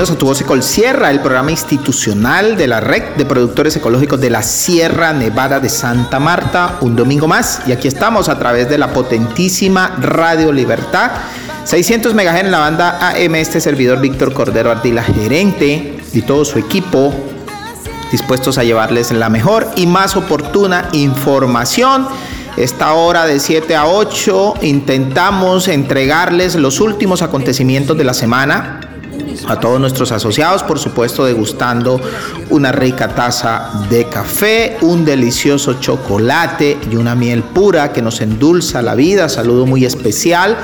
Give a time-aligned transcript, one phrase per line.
[0.00, 4.18] bienvenidos a Tu Voz Ecol Sierra, el programa institucional de la Red de Productores Ecológicos
[4.18, 6.78] de la Sierra Nevada de Santa Marta.
[6.80, 11.10] Un domingo más y aquí estamos a través de la potentísima Radio Libertad.
[11.64, 16.58] 600 MHz en la banda AM, este servidor Víctor Cordero Ardila, gerente y todo su
[16.58, 17.12] equipo
[18.10, 22.08] dispuestos a llevarles la mejor y más oportuna información
[22.56, 28.79] esta hora de 7 a 8 intentamos entregarles los últimos acontecimientos de la semana
[29.48, 32.00] a todos nuestros asociados, por supuesto, degustando
[32.50, 38.82] una rica taza de café, un delicioso chocolate y una miel pura que nos endulza
[38.82, 39.28] la vida.
[39.28, 40.56] Saludo muy especial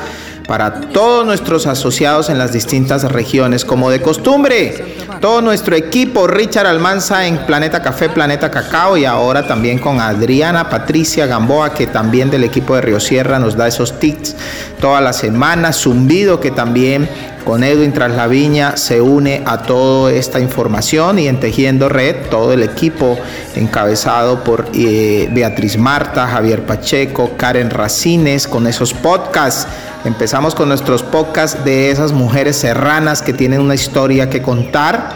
[0.47, 4.97] para todos nuestros asociados en las distintas regiones, como de costumbre.
[5.21, 10.71] Todo nuestro equipo, Richard Almanza en Planeta Café, Planeta Cacao y ahora también con Adriana
[10.71, 14.37] Patricia Gamboa, que también del equipo de Río Sierra nos da esos tics
[14.81, 15.73] toda la semana.
[15.73, 17.09] Zumbido, que también
[17.47, 22.63] con Edwin Traslaviña se une a toda esta información y en Tejiendo Red, todo el
[22.63, 23.17] equipo
[23.55, 29.67] encabezado por eh, Beatriz Marta, Javier Pacheco, Karen Racines, con esos podcasts
[30.07, 35.15] Empezamos con nuestros podcasts de esas mujeres serranas que tienen una historia que contar.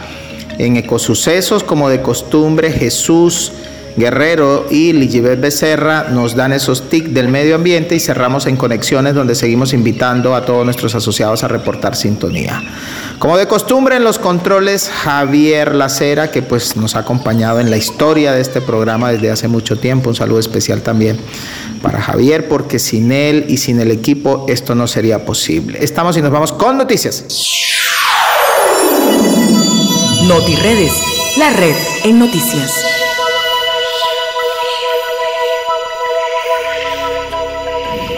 [0.59, 3.53] En Ecosucesos, como de costumbre, Jesús
[4.01, 9.15] Guerrero y Ligibet Becerra nos dan esos tics del medio ambiente y cerramos en conexiones
[9.15, 12.63] donde seguimos invitando a todos nuestros asociados a reportar sintonía.
[13.19, 17.77] Como de costumbre en los controles, Javier Lacera, que pues nos ha acompañado en la
[17.77, 20.09] historia de este programa desde hace mucho tiempo.
[20.09, 21.19] Un saludo especial también
[21.83, 25.79] para Javier, porque sin él y sin el equipo esto no sería posible.
[25.85, 27.25] Estamos y nos vamos con noticias.
[30.27, 30.93] NotiRedes,
[31.37, 33.00] la red en noticias.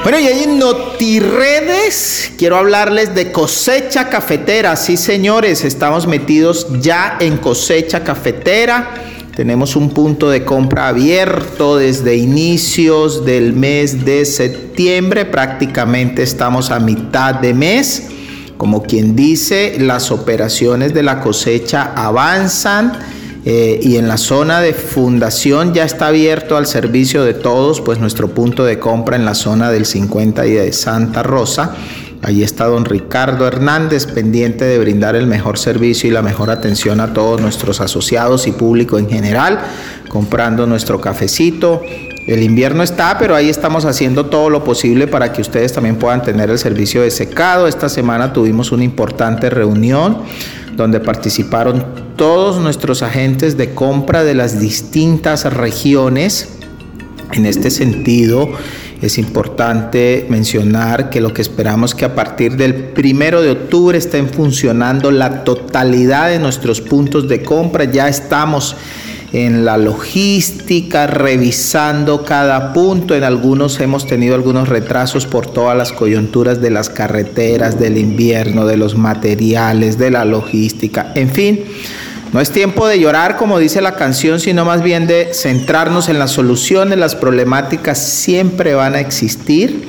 [0.03, 4.75] Bueno, y ahí en NotiRedes quiero hablarles de cosecha cafetera.
[4.75, 8.95] Sí, señores, estamos metidos ya en cosecha cafetera.
[9.37, 15.25] Tenemos un punto de compra abierto desde inicios del mes de septiembre.
[15.25, 18.09] Prácticamente estamos a mitad de mes.
[18.57, 22.99] Como quien dice, las operaciones de la cosecha avanzan
[23.45, 27.99] eh, y en la zona de fundación ya está abierto al servicio de todos, pues
[27.99, 31.75] nuestro punto de compra en la zona del 50 y de Santa Rosa.
[32.23, 37.01] Allí está don Ricardo Hernández, pendiente de brindar el mejor servicio y la mejor atención
[37.01, 39.59] a todos nuestros asociados y público en general,
[40.09, 41.83] comprando nuestro cafecito.
[42.29, 46.23] El invierno está, pero ahí estamos haciendo todo lo posible para que ustedes también puedan
[46.23, 47.67] tener el servicio de secado.
[47.67, 50.19] Esta semana tuvimos una importante reunión
[50.77, 51.85] donde participaron
[52.17, 56.57] todos nuestros agentes de compra de las distintas regiones.
[57.33, 58.51] En este sentido,
[59.03, 64.29] es importante mencionar que lo que esperamos que a partir del primero de octubre estén
[64.29, 67.85] funcionando la totalidad de nuestros puntos de compra.
[67.85, 68.77] Ya estamos
[69.33, 73.15] en la logística, revisando cada punto.
[73.15, 78.67] En algunos hemos tenido algunos retrasos por todas las coyunturas de las carreteras, del invierno,
[78.67, 81.61] de los materiales, de la logística, en fin.
[82.33, 86.19] No es tiempo de llorar, como dice la canción, sino más bien de centrarnos en
[86.19, 86.99] las soluciones.
[86.99, 89.87] Las problemáticas siempre van a existir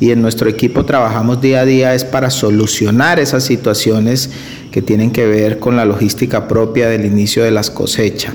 [0.00, 4.30] y en nuestro equipo trabajamos día a día es para solucionar esas situaciones
[4.72, 8.34] que tienen que ver con la logística propia del inicio de las cosechas.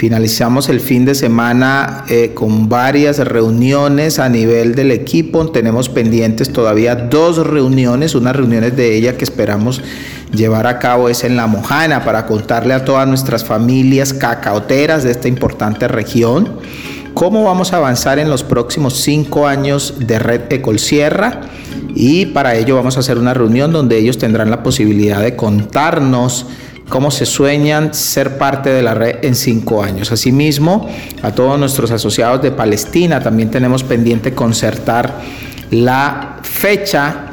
[0.00, 5.46] Finalizamos el fin de semana eh, con varias reuniones a nivel del equipo.
[5.50, 8.14] Tenemos pendientes todavía dos reuniones.
[8.14, 9.82] Una reunión de ella que esperamos
[10.32, 15.10] llevar a cabo es en La Mojana para contarle a todas nuestras familias cacaoteras de
[15.10, 16.60] esta importante región
[17.12, 21.42] cómo vamos a avanzar en los próximos cinco años de Red Ecolsierra
[21.94, 26.46] y para ello vamos a hacer una reunión donde ellos tendrán la posibilidad de contarnos
[26.90, 30.12] cómo se sueñan ser parte de la red en cinco años.
[30.12, 30.90] Asimismo,
[31.22, 35.20] a todos nuestros asociados de Palestina también tenemos pendiente concertar
[35.70, 37.30] la fecha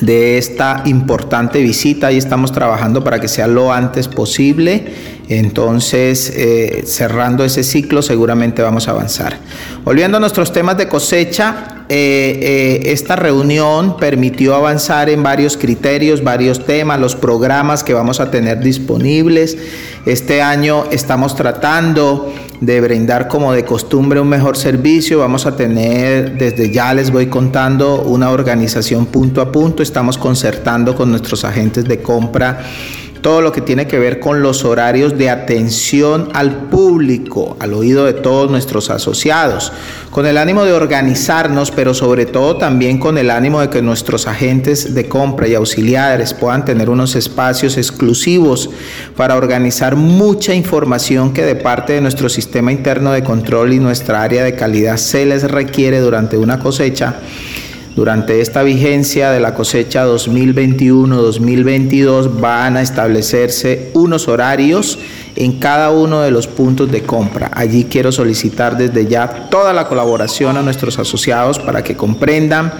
[0.00, 5.16] de esta importante visita y estamos trabajando para que sea lo antes posible.
[5.28, 9.36] Entonces, eh, cerrando ese ciclo, seguramente vamos a avanzar.
[9.84, 16.24] Volviendo a nuestros temas de cosecha, eh, eh, esta reunión permitió avanzar en varios criterios,
[16.24, 19.56] varios temas, los programas que vamos a tener disponibles.
[20.04, 25.20] Este año estamos tratando de brindar como de costumbre un mejor servicio.
[25.20, 29.82] Vamos a tener, desde ya les voy contando, una organización punto a punto.
[29.82, 32.64] Estamos concertando con nuestros agentes de compra
[33.26, 38.04] todo lo que tiene que ver con los horarios de atención al público, al oído
[38.04, 39.72] de todos nuestros asociados,
[40.12, 44.28] con el ánimo de organizarnos, pero sobre todo también con el ánimo de que nuestros
[44.28, 48.70] agentes de compra y auxiliares puedan tener unos espacios exclusivos
[49.16, 54.22] para organizar mucha información que de parte de nuestro sistema interno de control y nuestra
[54.22, 57.16] área de calidad se les requiere durante una cosecha
[57.96, 64.98] durante esta vigencia de la cosecha 2021-2022 van a establecerse unos horarios
[65.34, 67.50] en cada uno de los puntos de compra.
[67.54, 72.70] Allí quiero solicitar desde ya toda la colaboración a nuestros asociados para que comprendan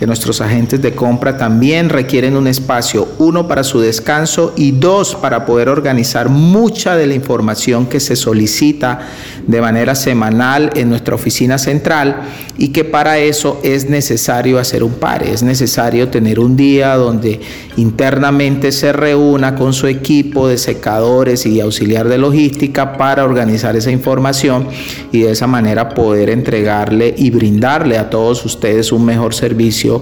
[0.00, 5.14] que nuestros agentes de compra también requieren un espacio, uno para su descanso y dos
[5.14, 9.00] para poder organizar mucha de la información que se solicita
[9.50, 12.22] de manera semanal en nuestra oficina central
[12.56, 17.40] y que para eso es necesario hacer un par, es necesario tener un día donde
[17.76, 23.90] internamente se reúna con su equipo de secadores y auxiliar de logística para organizar esa
[23.90, 24.68] información
[25.12, 30.00] y de esa manera poder entregarle y brindarle a todos ustedes un mejor servicio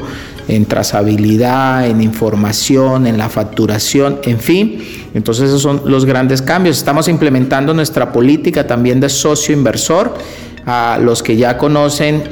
[0.49, 4.83] en trazabilidad, en información, en la facturación, en fin.
[5.19, 6.79] Entonces esos son los grandes cambios.
[6.79, 10.15] Estamos implementando nuestra política también de socio inversor.
[10.65, 12.23] A los que ya conocen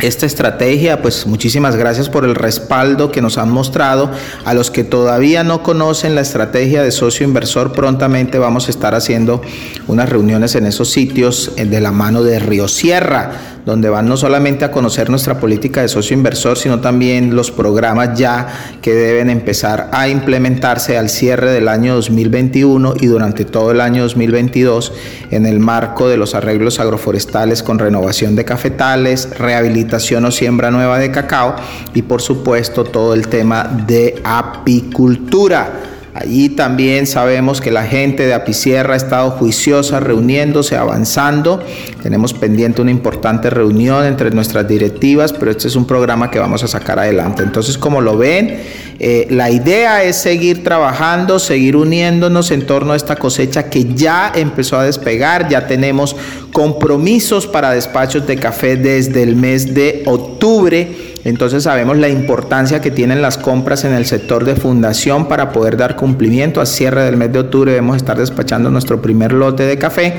[0.00, 4.10] esta estrategia, pues muchísimas gracias por el respaldo que nos han mostrado.
[4.44, 8.96] A los que todavía no conocen la estrategia de socio inversor, prontamente vamos a estar
[8.96, 9.40] haciendo
[9.86, 14.16] unas reuniones en esos sitios eh, de la mano de Río Sierra donde van no
[14.16, 18.48] solamente a conocer nuestra política de socio inversor, sino también los programas ya
[18.82, 24.02] que deben empezar a implementarse al cierre del año 2021 y durante todo el año
[24.02, 24.92] 2022
[25.30, 30.98] en el marco de los arreglos agroforestales con renovación de cafetales, rehabilitación o siembra nueva
[30.98, 31.56] de cacao
[31.94, 35.90] y por supuesto todo el tema de apicultura.
[36.20, 41.64] Allí también sabemos que la gente de Apicierra ha estado juiciosa, reuniéndose, avanzando.
[42.02, 46.62] Tenemos pendiente una importante reunión entre nuestras directivas, pero este es un programa que vamos
[46.62, 47.42] a sacar adelante.
[47.42, 48.60] Entonces, como lo ven,
[48.98, 54.30] eh, la idea es seguir trabajando, seguir uniéndonos en torno a esta cosecha que ya
[54.34, 55.48] empezó a despegar.
[55.48, 56.14] Ya tenemos
[56.52, 62.90] compromisos para despachos de café desde el mes de octubre entonces sabemos la importancia que
[62.90, 66.60] tienen las compras en el sector de fundación para poder dar cumplimiento.
[66.60, 70.14] A cierre del mes de octubre debemos estar despachando nuestro primer lote de café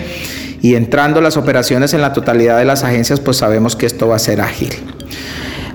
[0.61, 4.17] y entrando las operaciones en la totalidad de las agencias, pues sabemos que esto va
[4.17, 4.73] a ser ágil.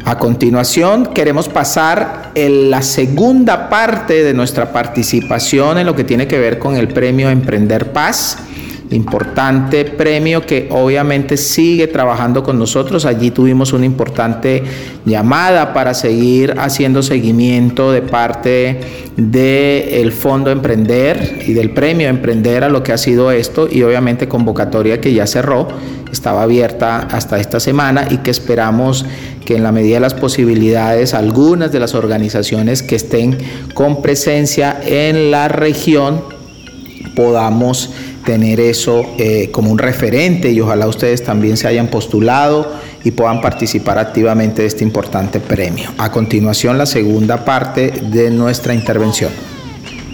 [0.04, 6.28] A continuación, queremos pasar en la segunda parte de nuestra participación en lo que tiene
[6.28, 8.38] que ver con el premio Emprender Paz
[8.90, 13.04] importante premio que obviamente sigue trabajando con nosotros.
[13.04, 14.62] Allí tuvimos una importante
[15.04, 18.80] llamada para seguir haciendo seguimiento de parte
[19.16, 24.28] del Fondo Emprender y del premio Emprender a lo que ha sido esto y obviamente
[24.28, 25.68] convocatoria que ya cerró,
[26.12, 29.04] estaba abierta hasta esta semana y que esperamos
[29.44, 33.38] que en la medida de las posibilidades algunas de las organizaciones que estén
[33.74, 36.20] con presencia en la región
[37.14, 37.90] podamos
[38.26, 42.70] tener eso eh, como un referente y ojalá ustedes también se hayan postulado
[43.04, 45.88] y puedan participar activamente de este importante premio.
[45.96, 49.30] A continuación, la segunda parte de nuestra intervención.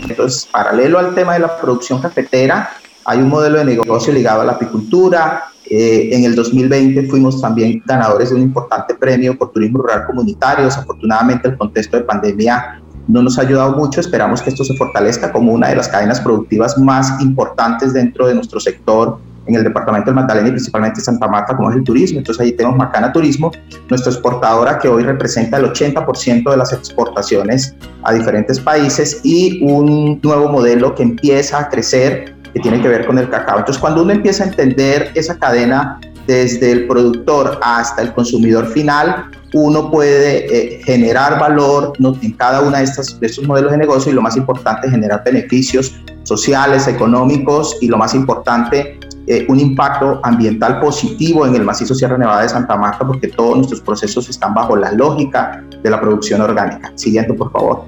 [0.09, 2.71] Entonces, paralelo al tema de la producción cafetera,
[3.05, 5.45] hay un modelo de negocio ligado a la apicultura.
[5.65, 10.67] Eh, en el 2020 fuimos también ganadores de un importante premio por turismo rural comunitario.
[10.67, 14.01] Desafortunadamente, el contexto de pandemia no nos ha ayudado mucho.
[14.01, 18.35] Esperamos que esto se fortalezca como una de las cadenas productivas más importantes dentro de
[18.35, 22.19] nuestro sector en el departamento del Magdalena y principalmente Santa Marta, como es el turismo.
[22.19, 23.51] Entonces ahí tenemos Macana Turismo,
[23.91, 30.21] nuestra exportadora que hoy representa el 80% de las exportaciones a diferentes países y un
[30.23, 33.59] nuevo modelo que empieza a crecer que tiene que ver con el cacao.
[33.59, 39.31] Entonces cuando uno empieza a entender esa cadena desde el productor hasta el consumidor final,
[39.55, 44.11] uno puede eh, generar valor en cada uno de, estas, de estos modelos de negocio
[44.11, 50.21] y lo más importante, generar beneficios sociales, económicos y lo más importante, eh, un impacto
[50.25, 54.55] ambiental positivo en el macizo Sierra Nevada de Santa Marta porque todos nuestros procesos están
[54.55, 56.93] bajo la lógica de la producción orgánica.
[56.97, 57.85] Siguiente, por favor.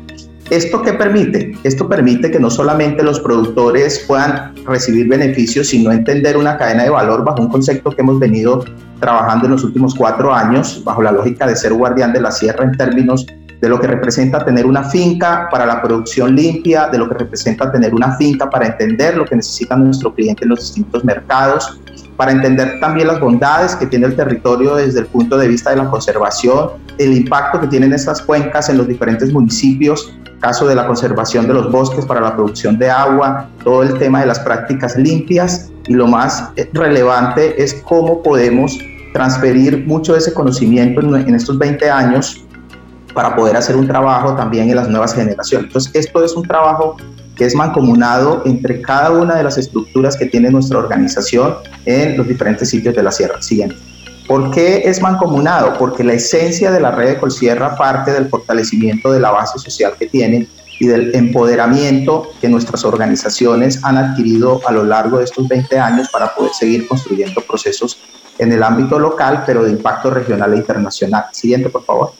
[0.51, 1.57] ¿Esto qué permite?
[1.65, 6.91] Esto permite que no solamente los productores puedan recibir beneficios, sino entender una cadena de
[6.91, 8.63] valor bajo un concepto que hemos venido
[9.01, 12.65] trabajando en los últimos cuatro años, bajo la lógica de ser guardián de la sierra
[12.65, 13.27] en términos
[13.61, 17.73] de lo que representa tener una finca para la producción limpia, de lo que representa
[17.73, 21.81] tener una finca para entender lo que necesita nuestro cliente en los distintos mercados,
[22.19, 25.77] para entender también las bondades que tiene el territorio desde el punto de vista de
[25.77, 30.87] la conservación, el impacto que tienen estas cuencas en los diferentes municipios, caso de la
[30.87, 34.95] conservación de los bosques para la producción de agua, todo el tema de las prácticas
[34.95, 38.79] limpias y lo más eh, relevante es cómo podemos
[39.15, 42.45] transferir mucho de ese conocimiento en, estos 20 años
[43.15, 45.69] para poder hacer un trabajo también en las nuevas generaciones.
[45.69, 46.99] Entonces, esto es un trabajo
[47.37, 51.55] que es mancomunado entre cada una de las estructuras que tiene nuestra organización
[51.87, 53.41] en los diferentes sitios de la sierra.
[53.41, 53.77] Siguiente.
[54.27, 55.75] ¿Por qué es mancomunado?
[55.79, 59.95] Porque la esencia de la red de Colsierra parte del fortalecimiento de la base social
[59.99, 60.49] que tiene
[60.81, 66.09] y del empoderamiento que nuestras organizaciones han adquirido a lo largo de estos 20 años
[66.11, 67.99] para poder seguir construyendo procesos
[68.39, 71.27] en el ámbito local, pero de impacto regional e internacional.
[71.33, 72.13] Siguiente, por favor.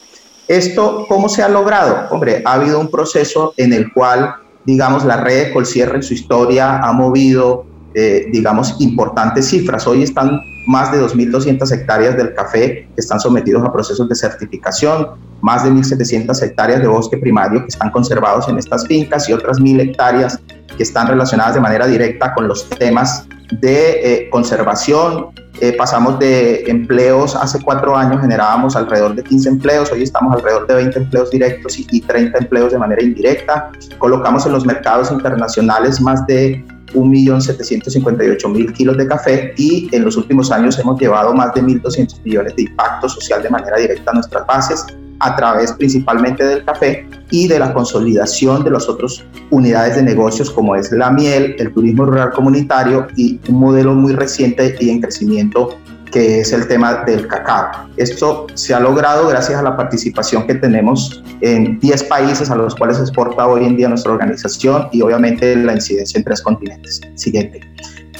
[0.47, 2.07] Esto, ¿cómo se ha logrado?
[2.11, 6.13] Hombre, ha habido un proceso en el cual, digamos, la red de Colsierra en su
[6.13, 9.87] historia ha movido, eh, digamos, importantes cifras.
[9.87, 15.09] Hoy están más de 2.200 hectáreas del café que están sometidos a procesos de certificación,
[15.41, 19.59] más de 1.700 hectáreas de bosque primario que están conservados en estas fincas y otras
[19.59, 20.39] 1.000 hectáreas
[20.75, 23.27] que están relacionadas de manera directa con los temas
[23.61, 25.27] de eh, conservación.
[25.61, 30.67] Eh, pasamos de empleos, hace cuatro años generábamos alrededor de 15 empleos, hoy estamos alrededor
[30.67, 33.71] de 20 empleos directos y, y 30 empleos de manera indirecta.
[33.97, 40.51] Colocamos en los mercados internacionales más de 1.758.000 kilos de café y en los últimos
[40.51, 44.47] años hemos llevado más de 1.200 millones de impacto social de manera directa a nuestras
[44.47, 44.85] bases
[45.19, 50.49] a través principalmente del café y de la consolidación de las otras unidades de negocios
[50.49, 55.01] como es la miel, el turismo rural comunitario y un modelo muy reciente y en
[55.01, 55.77] crecimiento
[56.11, 57.87] que es el tema del cacao.
[57.97, 62.75] Esto se ha logrado gracias a la participación que tenemos en 10 países a los
[62.75, 67.01] cuales exporta hoy en día nuestra organización y obviamente la incidencia en tres continentes.
[67.15, 67.61] Siguiente.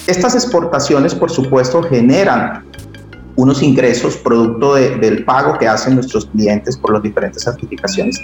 [0.08, 2.63] Estas exportaciones, por supuesto, generan
[3.38, 8.18] unos ingresos producto del pago que hacen nuestros clientes por las diferentes certificaciones.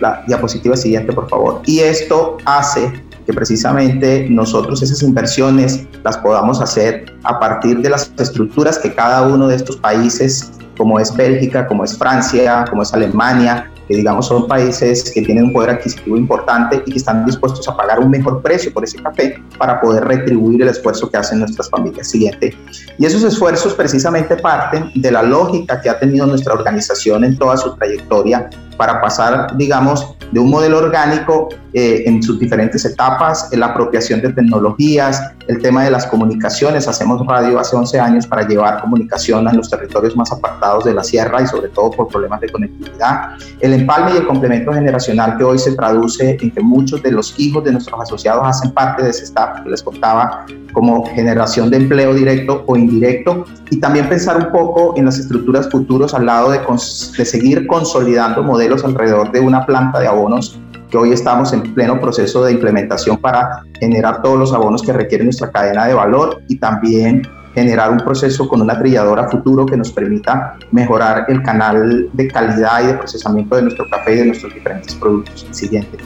[0.00, 1.62] La diapositiva siguiente, por favor.
[1.64, 2.92] Y esto hace
[3.26, 9.26] que precisamente nosotros esas inversiones las podamos hacer a partir de las estructuras que cada
[9.26, 14.26] uno de estos países, como es Bélgica, como es Francia, como es Alemania, que digamos
[14.26, 18.10] son países que tienen un poder adquisitivo importante y que están dispuestos a pagar un
[18.10, 22.08] mejor precio por ese café para poder retribuir el esfuerzo que hacen nuestras familias.
[22.08, 22.56] Siguiente.
[22.98, 27.56] Y esos esfuerzos precisamente parten de la lógica que ha tenido nuestra organización en toda
[27.56, 33.60] su trayectoria para pasar, digamos, de un modelo orgánico eh, en sus diferentes etapas, en
[33.60, 36.88] la apropiación de tecnologías, el tema de las comunicaciones.
[36.88, 41.04] Hacemos radio hace 11 años para llevar comunicación a los territorios más apartados de la
[41.04, 43.36] sierra y sobre todo por problemas de conectividad.
[43.60, 47.38] El empalme y el complemento generacional que hoy se traduce en que muchos de los
[47.38, 51.78] hijos de nuestros asociados hacen parte de ese staff que les contaba como generación de
[51.78, 56.50] empleo directo o indirecto y también pensar un poco en las estructuras futuras al lado
[56.50, 60.58] de, de seguir consolidando modelos alrededor de una planta de abonos
[60.90, 65.24] que hoy estamos en pleno proceso de implementación para generar todos los abonos que requiere
[65.24, 67.22] nuestra cadena de valor y también
[67.54, 72.82] generar un proceso con una trilladora futuro que nos permita mejorar el canal de calidad
[72.82, 75.46] y de procesamiento de nuestro café y de nuestros diferentes productos.
[75.50, 75.98] Siguiente.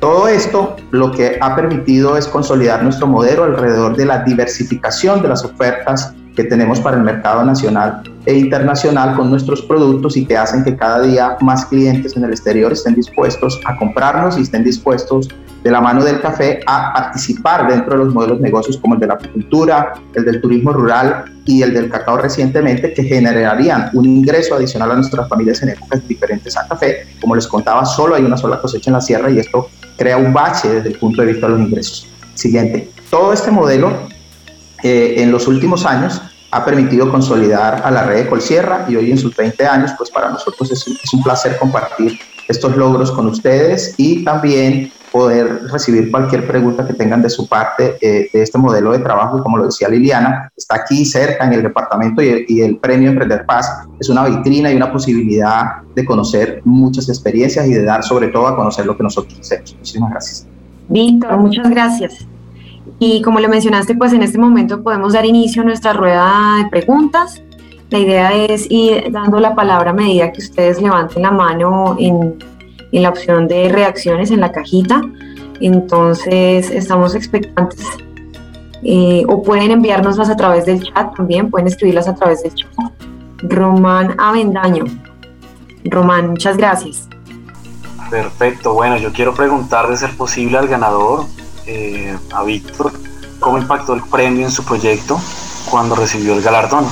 [0.00, 5.28] Todo esto lo que ha permitido es consolidar nuestro modelo alrededor de la diversificación de
[5.28, 10.38] las ofertas que tenemos para el mercado nacional e internacional con nuestros productos y que
[10.38, 14.64] hacen que cada día más clientes en el exterior estén dispuestos a comprarnos y estén
[14.64, 15.28] dispuestos
[15.62, 19.00] de la mano del café a participar dentro de los modelos de negocios como el
[19.00, 24.06] de la agricultura, el del turismo rural y el del cacao recientemente que generarían un
[24.06, 27.06] ingreso adicional a nuestras familias en épocas diferentes a café.
[27.20, 29.68] Como les contaba, solo hay una sola cosecha en la sierra y esto
[30.00, 32.06] crea un bache desde el punto de vista de los ingresos.
[32.32, 34.08] Siguiente, todo este modelo
[34.82, 39.10] eh, en los últimos años ha permitido consolidar a la red de Colsierra y hoy
[39.10, 43.26] en sus 20 años, pues para nosotros es, es un placer compartir estos logros con
[43.26, 48.58] ustedes y también poder recibir cualquier pregunta que tengan de su parte eh, de este
[48.58, 49.42] modelo de trabajo.
[49.42, 53.10] Como lo decía Liliana, está aquí cerca en el departamento y el, y el, premio
[53.10, 58.02] Emprender Paz es una vitrina y una posibilidad de conocer muchas experiencias y de dar
[58.02, 59.74] sobre todo a conocer lo que nosotros hacemos.
[59.76, 60.46] Muchísimas gracias.
[60.88, 62.26] Víctor, muchas gracias.
[62.98, 66.70] Y como le mencionaste, pues en este momento podemos dar inicio a nuestra rueda de
[66.70, 67.42] preguntas.
[67.90, 72.36] La idea es ir dando la palabra a medida que ustedes levanten la mano en,
[72.92, 75.02] en la opción de reacciones en la cajita.
[75.60, 77.86] Entonces estamos expectantes.
[78.82, 82.68] Eh, o pueden enviárnoslas a través del chat también, pueden escribirlas a través del chat.
[83.42, 84.84] Román Avendaño.
[85.84, 87.08] Román, muchas gracias.
[88.10, 91.26] Perfecto, bueno, yo quiero preguntar de ser posible al ganador,
[91.66, 92.92] eh, a Víctor,
[93.38, 95.20] cómo impactó el premio en su proyecto
[95.70, 96.84] cuando recibió el galardón.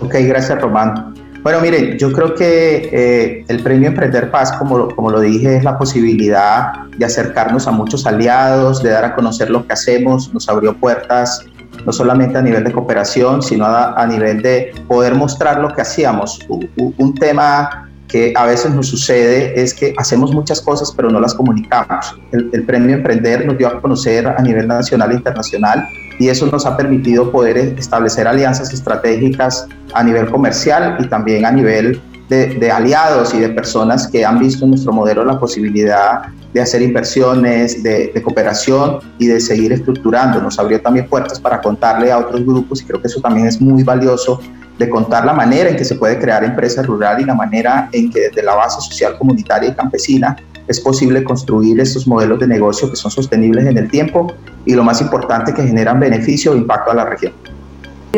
[0.00, 1.15] Ok, gracias Román.
[1.46, 5.62] Bueno, mire, yo creo que eh, el premio Emprender Paz, como, como lo dije, es
[5.62, 10.48] la posibilidad de acercarnos a muchos aliados, de dar a conocer lo que hacemos, nos
[10.48, 11.46] abrió puertas
[11.84, 16.40] no solamente a nivel de cooperación, sino a, nivel de poder mostrar lo que hacíamos.
[16.48, 21.32] un tema que a veces nos sucede es que hacemos muchas cosas pero no las
[21.32, 22.18] comunicamos.
[22.32, 25.86] El, premio Emprender nos dio a conocer a nivel nacional e internacional
[26.18, 31.50] y eso nos ha permitido poder establecer alianzas estratégicas a nivel comercial y también a
[31.50, 36.60] nivel de, aliados y de personas que han visto en nuestro modelo la posibilidad de
[36.60, 40.40] hacer inversiones, de, cooperación y de seguir estructurando.
[40.40, 43.60] Nos abrió también puertas para contarle a otros grupos y creo que eso también es
[43.60, 44.40] muy valioso
[44.78, 48.10] de contar la manera en que se puede crear empresa rural y la manera en
[48.10, 50.36] que desde la base social comunitaria y campesina
[50.68, 54.32] es posible construir estos modelos de negocio que son sostenibles en el tiempo
[54.64, 57.32] y lo más importante que generan beneficio e impacto a la región.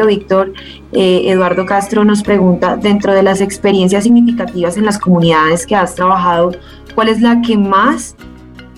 [0.07, 0.53] Víctor,
[0.93, 5.95] eh, Eduardo Castro nos pregunta, dentro de las experiencias significativas en las comunidades que has
[5.95, 6.53] trabajado,
[6.95, 8.15] ¿cuál es la que más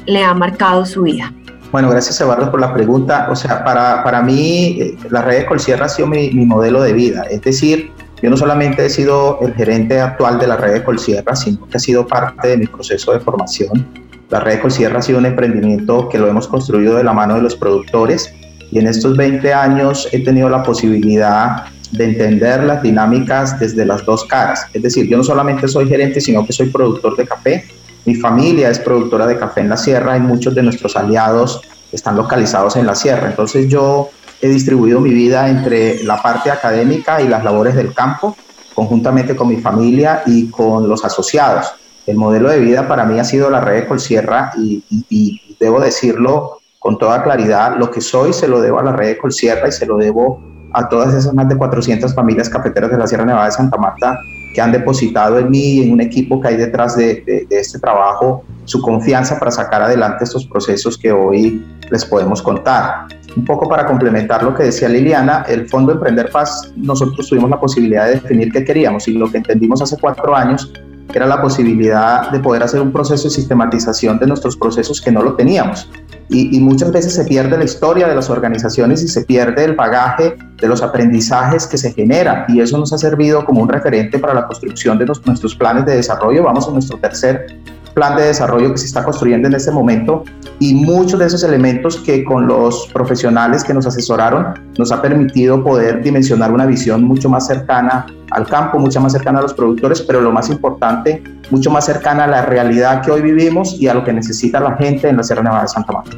[0.06, 1.32] le ha marcado su vida?
[1.72, 3.28] Bueno, gracias Eduardo por la pregunta.
[3.30, 6.82] O sea, para, para mí eh, la red de Colsierra ha sido mi, mi, modelo
[6.82, 7.22] de vida.
[7.30, 11.34] Es decir, yo no solamente he sido el gerente actual de la red de Colsierra,
[11.36, 13.86] sino que ha sido parte de mi proceso de formación.
[14.28, 17.36] La red de Colsierra ha sido un emprendimiento que lo hemos construido de la mano
[17.36, 18.32] de los productores
[18.70, 24.04] y en estos 20 años he tenido la posibilidad de entender las dinámicas desde las
[24.04, 24.66] dos caras.
[24.72, 27.64] Es decir, yo no solamente soy gerente, sino que soy productor de café
[28.04, 31.60] mi familia es productora de café en la sierra y muchos de nuestros aliados
[31.92, 33.28] están localizados en la sierra.
[33.28, 38.36] Entonces yo he distribuido mi vida entre la parte académica y las labores del campo,
[38.74, 41.74] conjuntamente con mi familia y con los asociados.
[42.06, 45.80] El modelo de vida para mí ha sido la red de Colsierra y, y debo
[45.80, 49.68] decirlo con toda claridad, lo que soy se lo debo a la red de Colsierra
[49.68, 50.40] y se lo debo
[50.72, 54.18] a todas esas más de 400 familias cafeteras de la Sierra Nevada de Santa Marta
[54.54, 58.44] que han depositado en mí y en un equipo que hay detrás de, este trabajo
[58.64, 63.06] su confianza para sacar adelante estos procesos que hoy les podemos contar.
[63.36, 67.60] Un poco para complementar lo que decía Liliana, el Fondo Emprender Paz, nosotros tuvimos la
[67.60, 70.72] posibilidad de definir qué queríamos y lo que entendimos hace cuatro años
[71.12, 75.22] era la posibilidad de poder hacer un proceso de sistematización de nuestros procesos que no
[75.22, 75.88] lo teníamos.
[76.32, 80.36] Y, muchas veces se pierde la historia de las organizaciones y se pierde el bagaje
[80.60, 82.44] de los aprendizajes que se generan.
[82.46, 85.96] Y eso nos ha servido como un referente para la construcción de nuestros planes de
[85.96, 86.44] desarrollo.
[86.44, 87.58] Vamos a nuestro tercer
[87.94, 90.24] plan de desarrollo que se está construyendo en este momento
[90.58, 95.62] y muchos de esos elementos que con los profesionales que nos asesoraron nos ha permitido
[95.62, 100.02] poder dimensionar una visión mucho más cercana al campo, mucho más cercana a los productores,
[100.02, 103.94] pero lo más importante, mucho más cercana a la realidad que hoy vivimos y a
[103.94, 106.16] lo que necesita la gente en la Sierra Nevada de Santa Marta.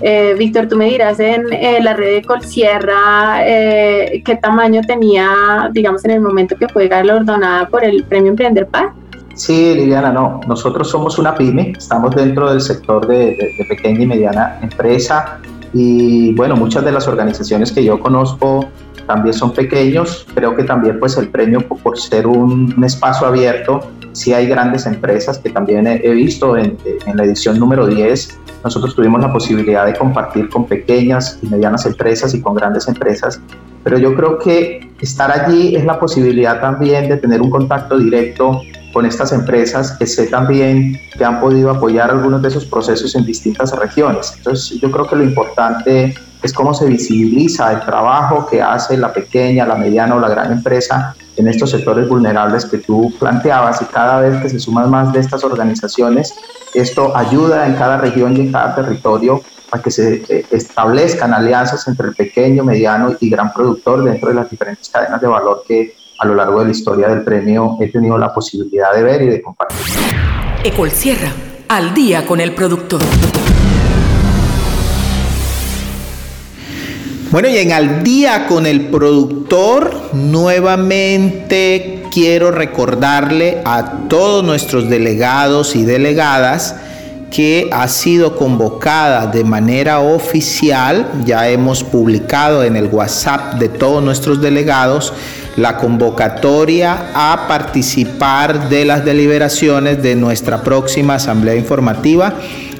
[0.00, 5.70] Eh, Víctor, tú me dirás en eh, la red de Colsierra eh, qué tamaño tenía,
[5.72, 8.92] digamos, en el momento que fue galardonada por el Premio Emprender Paz.
[9.34, 10.40] Sí, Liliana, no.
[10.46, 13.36] Nosotros somos una pyme, estamos dentro del sector de,
[13.68, 15.38] pequeña y mediana empresa
[15.72, 18.66] y bueno, muchas de las organizaciones que yo conozco
[19.08, 20.24] también son pequeños.
[20.34, 23.80] Creo que también pues el premio por ser un, espacio abierto,
[24.12, 28.38] sí hay grandes empresas que también he, visto en, en, la edición número 10.
[28.62, 33.40] Nosotros tuvimos la posibilidad de compartir con pequeñas y medianas empresas y con grandes empresas,
[33.82, 38.62] pero yo creo que estar allí es la posibilidad también de tener un contacto directo
[38.94, 43.26] con estas empresas que sé también que han podido apoyar algunos de esos procesos en
[43.26, 44.32] distintas regiones.
[44.36, 49.12] Entonces yo creo que lo importante es cómo se visibiliza el trabajo que hace la
[49.12, 53.86] pequeña, la mediana o la gran empresa en estos sectores vulnerables que tú planteabas y
[53.86, 56.32] cada vez que se suman más de estas organizaciones,
[56.72, 61.88] esto ayuda en cada región y en cada territorio a que se eh, establezcan alianzas
[61.88, 65.96] entre el pequeño, mediano y gran productor dentro de las diferentes cadenas de valor que
[66.18, 69.28] a lo largo de la historia del premio he tenido la posibilidad de ver y
[69.28, 69.78] de compartir.
[70.62, 71.32] Ecol Sierra,
[71.68, 73.00] al día con el productor.
[77.30, 85.74] Bueno, y en Al día con el productor, nuevamente quiero recordarle a todos nuestros delegados
[85.74, 86.76] y delegadas
[87.34, 94.00] que ha sido convocada de manera oficial, ya hemos publicado en el WhatsApp de todos
[94.04, 95.12] nuestros delegados,
[95.56, 102.34] la convocatoria a participar de las deliberaciones de nuestra próxima asamblea informativa,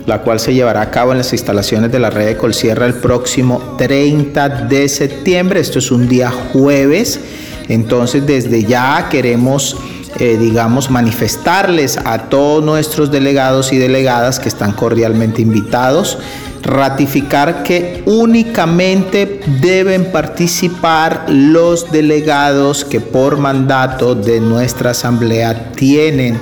[0.06, 2.94] la cual se llevará a cabo en las instalaciones de la red de Colsierra el
[2.94, 5.60] próximo 30 de septiembre.
[5.60, 7.20] Esto es un día jueves.
[7.68, 9.76] Entonces desde ya queremos
[10.20, 16.18] eh, digamos, manifestarles a todos nuestros delegados y delegadas que están cordialmente invitados
[16.64, 26.40] ratificar que únicamente deben participar los delegados que por mandato de nuestra asamblea tienen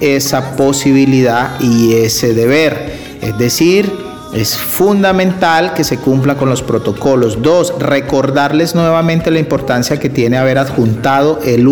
[0.00, 2.92] esa posibilidad y ese deber.
[3.22, 3.90] Es decir,
[4.34, 7.40] es fundamental que se cumpla con los protocolos.
[7.40, 11.66] Dos, recordarles nuevamente la importancia que tiene haber adjuntado el,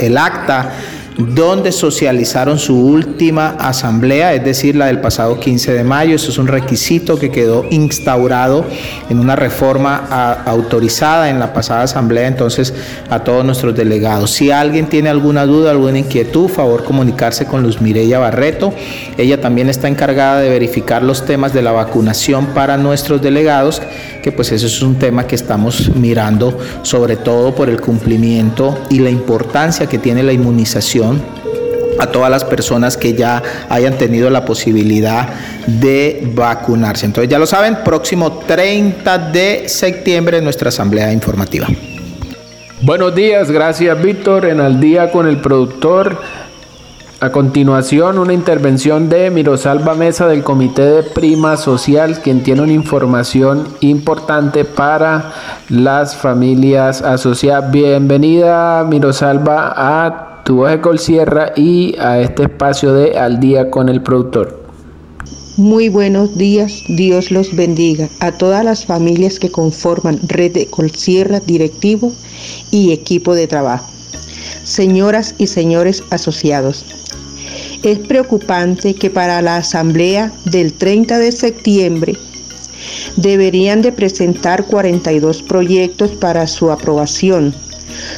[0.00, 0.72] el acta
[1.28, 6.16] donde socializaron su última asamblea, es decir, la del pasado 15 de mayo.
[6.16, 8.64] Eso es un requisito que quedó instaurado
[9.08, 9.96] en una reforma
[10.46, 12.72] autorizada en la pasada asamblea, entonces
[13.08, 14.30] a todos nuestros delegados.
[14.30, 18.72] Si alguien tiene alguna duda, alguna inquietud, favor comunicarse con Luz Mireya Barreto.
[19.16, 23.82] Ella también está encargada de verificar los temas de la vacunación para nuestros delegados,
[24.22, 28.98] que pues eso es un tema que estamos mirando sobre todo por el cumplimiento y
[28.98, 31.09] la importancia que tiene la inmunización
[32.00, 35.28] a todas las personas que ya hayan tenido la posibilidad
[35.66, 37.06] de vacunarse.
[37.06, 41.66] Entonces ya lo saben, próximo 30 de septiembre nuestra asamblea informativa.
[42.82, 44.46] Buenos días, gracias Víctor.
[44.46, 46.18] En Al día con el productor.
[47.22, 52.72] A continuación, una intervención de Mirosalva Mesa del Comité de Prima Social, quien tiene una
[52.72, 55.30] información importante para
[55.68, 57.70] las familias asociadas.
[57.70, 63.88] Bienvenida, Mirosalva, a tu voz de Colsierra y a este espacio de Al día con
[63.88, 64.60] el productor.
[65.56, 71.40] Muy buenos días, Dios los bendiga a todas las familias que conforman Red de Colsierra,
[71.40, 72.12] directivo
[72.70, 73.90] y equipo de trabajo.
[74.64, 76.84] Señoras y señores asociados,
[77.82, 82.16] es preocupante que para la asamblea del 30 de septiembre
[83.16, 87.54] deberían de presentar 42 proyectos para su aprobación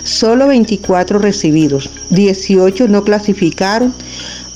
[0.04, 3.94] Solo 24 recibidos, 18 no clasificaron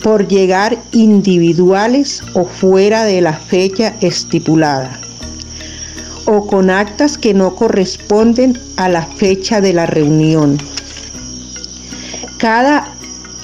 [0.02, 5.00] por llegar individuales o fuera de la fecha estipulada
[6.26, 10.58] o con actas que no corresponden a la fecha de la reunión.
[12.38, 12.92] Cada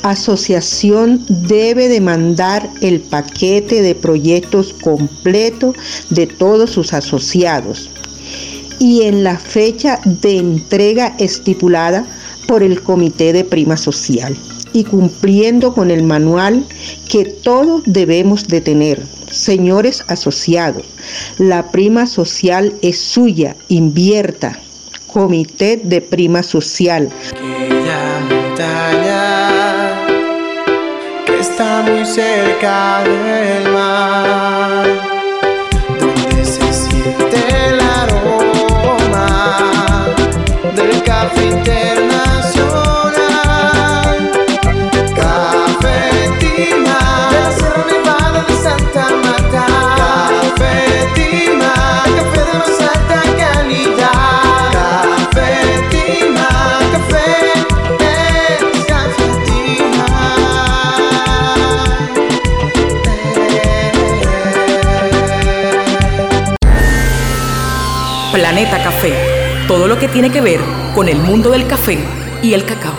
[0.03, 5.75] asociación debe demandar el paquete de proyectos completo
[6.11, 7.89] de todos sus asociados
[8.83, 12.05] y en la fecha de entrega estipulada
[12.49, 14.37] por el Comité de Prima Social
[14.73, 16.67] y cumpliendo con el manual
[17.09, 19.01] que todos debemos de tener.
[19.31, 20.85] Señores asociados,
[21.39, 24.59] la prima social es suya, invierta.
[25.07, 27.09] Comité de Prima Social.
[31.27, 34.52] que está muy cerca del mar,
[40.87, 42.12] del café
[69.73, 70.61] todo lo que tiene que ver
[70.95, 71.97] con el mundo del café
[72.43, 72.93] y el cacao.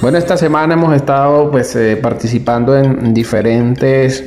[0.00, 4.24] Bueno, esta semana hemos estado pues eh, participando en diferentes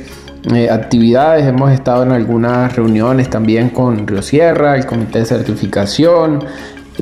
[0.54, 6.44] eh, actividades, hemos estado en algunas reuniones también con Río Sierra, el comité de certificación,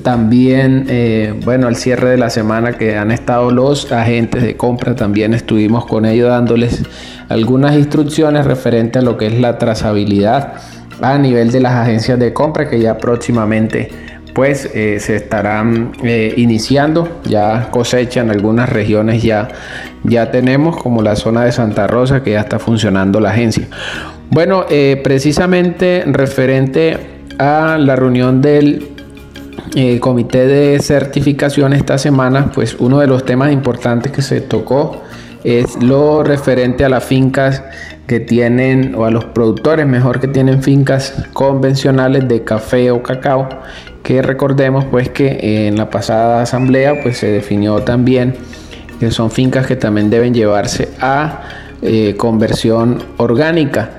[0.03, 4.97] también, eh, bueno, al cierre de la semana que han estado los agentes de compra,
[4.97, 6.85] también estuvimos con ellos dándoles
[7.29, 10.55] algunas instrucciones referente a lo que es la trazabilidad
[11.01, 13.91] a nivel de las agencias de compra que ya próximamente
[14.37, 17.21] pues eh, se estarán eh, iniciando.
[17.25, 19.49] Ya cosecha en algunas regiones ya
[20.05, 23.67] ya tenemos como la zona de Santa Rosa que ya está funcionando la agencia.
[24.31, 26.99] Bueno eh, precisamente referente
[27.39, 28.91] a la reunión del
[30.01, 35.03] comité de certificación esta semana pues uno de los temas importantes que se tocó
[35.45, 37.63] es lo referente a las fincas
[38.07, 43.49] que tienen, o a los productores mejor que tienen fincas convencionales de café o cacao,
[44.03, 48.35] que recordemos pues que en la pasada asamblea pues se definió también
[48.99, 51.43] que son fincas que también deben llevarse a
[51.83, 53.91] eh, conversión orgánica.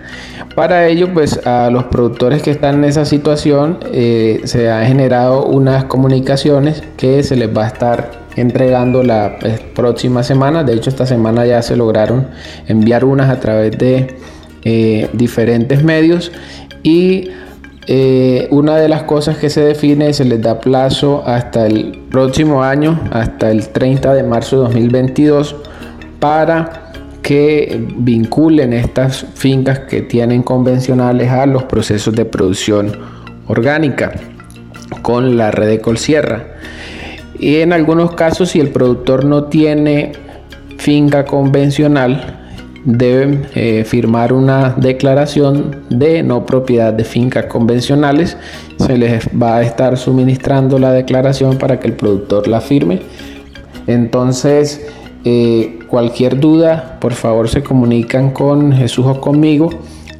[0.56, 5.46] Para ello, pues a los productores que están en esa situación eh, se han generado
[5.46, 10.64] unas comunicaciones que se les va a estar entregando la eh, próxima semana.
[10.64, 12.28] De hecho, esta semana ya se lograron
[12.68, 14.16] enviar unas a través de
[14.64, 16.32] eh, diferentes medios
[16.84, 17.32] y
[17.88, 22.64] eh, una de las cosas que se define se les da plazo hasta el próximo
[22.64, 25.56] año, hasta el 30 de marzo de 2022,
[26.20, 32.92] para que vinculen estas fincas que tienen convencionales a los procesos de producción
[33.48, 34.14] orgánica
[35.02, 36.57] con la red de Colsierra.
[37.40, 40.14] Y en algunos casos, si el productor no tiene
[40.78, 42.38] finca convencional,
[42.86, 48.38] deben eh, firmar una declaración de no propiedad de fincas convencionales.
[48.80, 53.02] Se les va a estar suministrando la declaración para que el productor la firme.
[53.88, 54.88] Entonces,
[55.26, 59.70] eh, cualquier duda, por favor se comunican con Jesús o conmigo.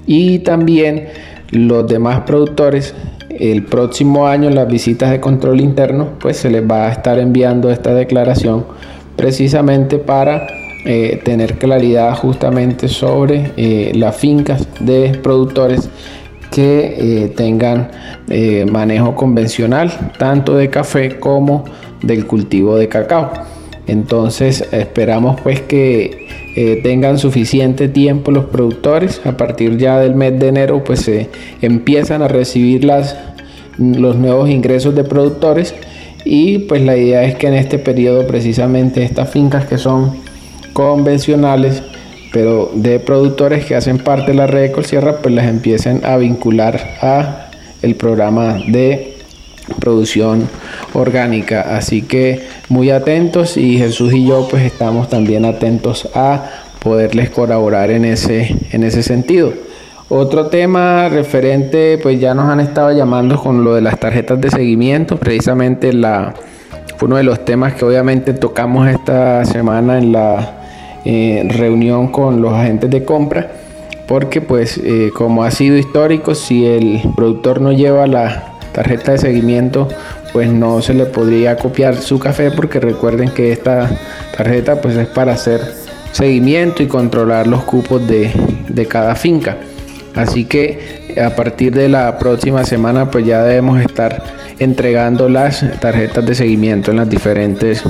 [0.06, 1.08] Y también
[1.52, 2.94] los demás productores,
[3.40, 7.72] el próximo año las visitas de control interno, pues se les va a estar enviando
[7.72, 8.66] esta declaración
[9.16, 10.48] precisamente para
[10.86, 15.90] eh, tener claridad justamente sobre eh, las fincas de productores
[16.52, 17.92] que eh, tengan
[18.72, 21.66] manejo convencional tanto de café como
[22.02, 23.32] del cultivo de cacao.
[23.88, 26.28] Entonces esperamos pues que
[26.84, 29.22] tengan suficiente tiempo los productores.
[29.26, 31.30] A partir ya del mes de enero pues se
[31.62, 33.16] empiezan a recibir las,
[33.78, 35.76] los nuevos ingresos de productores
[36.26, 40.12] y pues la idea es que en este periodo precisamente estas fincas que son
[40.74, 41.82] convencionales,
[42.34, 46.18] pero de productores que hacen parte de la red de Colsierra, pues las empiecen a
[46.18, 47.50] vincular a
[47.82, 49.17] el programa de
[49.80, 50.48] producción
[50.94, 51.76] orgánica.
[51.78, 56.50] Así que muy atentos y Jesús y yo pues estamos también atentos a
[56.80, 59.54] poderles colaborar en ese, en ese sentido.
[60.10, 64.50] Otro tema referente, pues ya nos han estado llamando con lo de las tarjetas de
[64.50, 66.34] seguimiento, precisamente la,
[67.02, 70.54] uno de los temas que obviamente tocamos esta semana en la
[71.04, 73.52] eh, reunión con los agentes de compra
[74.08, 79.18] porque pues eh, como ha sido histórico si el productor no lleva la tarjeta de
[79.18, 79.88] seguimiento
[80.34, 83.90] pues no se le podría copiar su café porque recuerden que esta
[84.38, 85.62] tarjeta pues es para hacer
[86.12, 88.32] seguimiento y controlar los cupos de,
[88.70, 89.58] de cada finca
[90.14, 94.22] así que a partir de la próxima semana pues ya debemos estar
[94.60, 97.84] entregando las tarjetas de seguimiento en las diferentes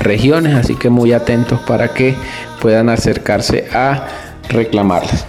[0.00, 2.14] regiones, así que muy atentos para que
[2.60, 4.06] puedan acercarse a
[4.50, 5.24] reclamarlas.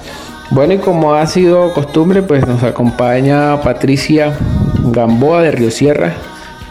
[0.52, 4.38] Bueno, y como ha sido costumbre, pues nos acompaña Patricia
[4.84, 6.14] Gamboa de Río Sierra,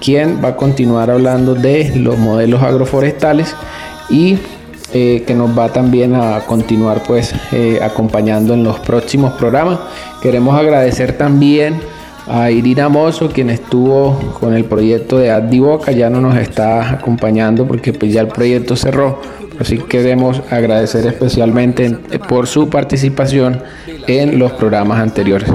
[0.00, 3.54] quien va a continuar hablando de los modelos agroforestales
[4.08, 4.38] y
[4.92, 9.80] eh, que nos va también a continuar pues eh, acompañando en los próximos programas.
[10.22, 11.80] Queremos agradecer también
[12.28, 17.66] a Irina Mozo, quien estuvo con el proyecto de Boca ya no nos está acompañando
[17.66, 19.20] porque pues ya el proyecto cerró.
[19.60, 21.90] Así que queremos agradecer especialmente
[22.28, 23.62] por su participación
[24.06, 25.48] en los programas anteriores.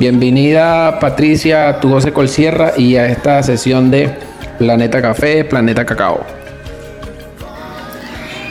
[0.00, 4.10] Bienvenida Patricia, a tu José Colsierra y a esta sesión de
[4.58, 6.24] Planeta Café, Planeta Cacao.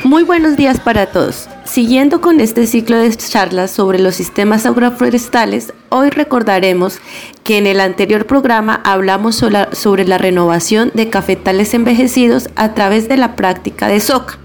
[0.03, 1.47] Muy buenos días para todos.
[1.63, 6.99] Siguiendo con este ciclo de charlas sobre los sistemas agroforestales, hoy recordaremos
[7.43, 13.17] que en el anterior programa hablamos sobre la renovación de cafetales envejecidos a través de
[13.17, 14.42] la práctica de soca.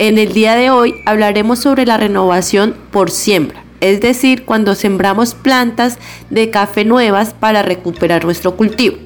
[0.00, 5.36] En el día de hoy hablaremos sobre la renovación por siembra, es decir, cuando sembramos
[5.36, 5.98] plantas
[6.30, 8.96] de café nuevas para recuperar nuestro cultivo.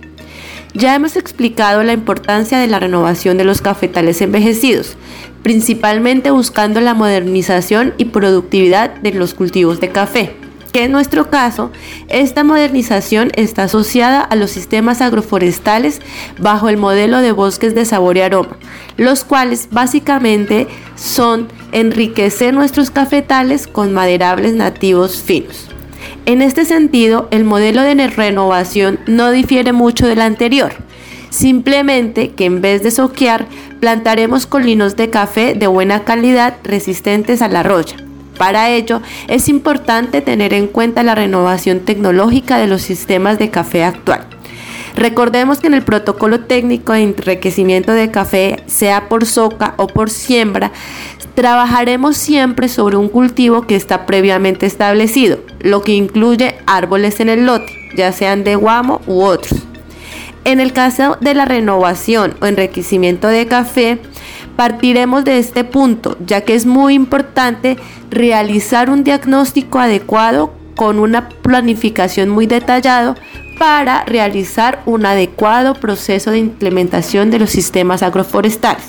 [0.73, 4.97] Ya hemos explicado la importancia de la renovación de los cafetales envejecidos,
[5.43, 11.71] principalmente buscando la modernización y productividad de los cultivos de café que en nuestro caso,
[12.09, 16.01] esta modernización está asociada a los sistemas agroforestales
[16.39, 18.57] bajo el modelo de bosques de sabor y aroma,
[18.97, 25.69] los cuales básicamente son enriquecer nuestros cafetales con maderables nativos finos.
[26.27, 30.73] En este sentido, el modelo de renovación no difiere mucho del anterior,
[31.31, 33.47] simplemente que en vez de soquear,
[33.81, 38.08] plantaremos colinos de café de buena calidad resistentes a la roya.
[38.39, 43.85] Para ello, es importante tener en cuenta la renovación tecnológica de los sistemas de café
[43.85, 44.27] actual.
[44.95, 50.11] Recordemos que en el protocolo técnico de enriquecimiento de café, sea por soca o por
[50.11, 50.73] siembra,
[51.35, 57.47] trabajaremos siempre sobre un cultivo que está previamente establecido, lo que incluye árboles en el
[57.47, 59.61] lote, ya sean de guamo u otros.
[60.45, 63.99] En el caso de la renovación o enriquecimiento de café,
[64.59, 67.77] partiremos de este punto, ya que es muy importante
[68.11, 73.15] realizar un diagnóstico adecuado con una planificación muy detallado
[73.57, 78.83] para realizar un adecuado proceso de implementación de los sistemas agroforestales.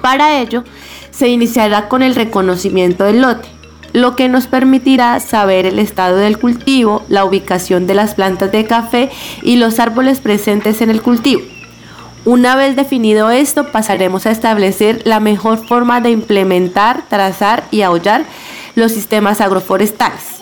[0.00, 0.62] Para ello,
[1.10, 3.48] se iniciará con el reconocimiento del lote,
[3.92, 8.64] lo que nos permitirá saber el estado del cultivo, la ubicación de las plantas de
[8.64, 9.10] café
[9.42, 11.42] y los árboles presentes en el cultivo.
[12.24, 18.24] Una vez definido esto, pasaremos a establecer la mejor forma de implementar, trazar y aullar
[18.76, 20.40] los sistemas agroforestales.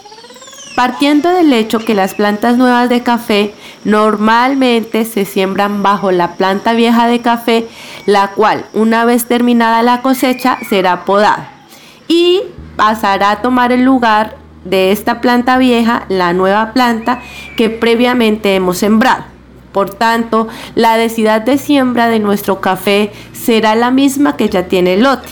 [0.76, 6.74] Partiendo del hecho que las plantas nuevas de café normalmente se siembran bajo la planta
[6.74, 7.66] vieja de café,
[8.04, 11.50] la cual una vez terminada la cosecha será podada
[12.08, 12.42] y
[12.76, 17.22] pasará a tomar el lugar de esta planta vieja la nueva planta
[17.56, 19.39] que previamente hemos sembrado.
[19.72, 24.94] Por tanto, la densidad de siembra de nuestro café será la misma que ya tiene
[24.94, 25.28] el lote.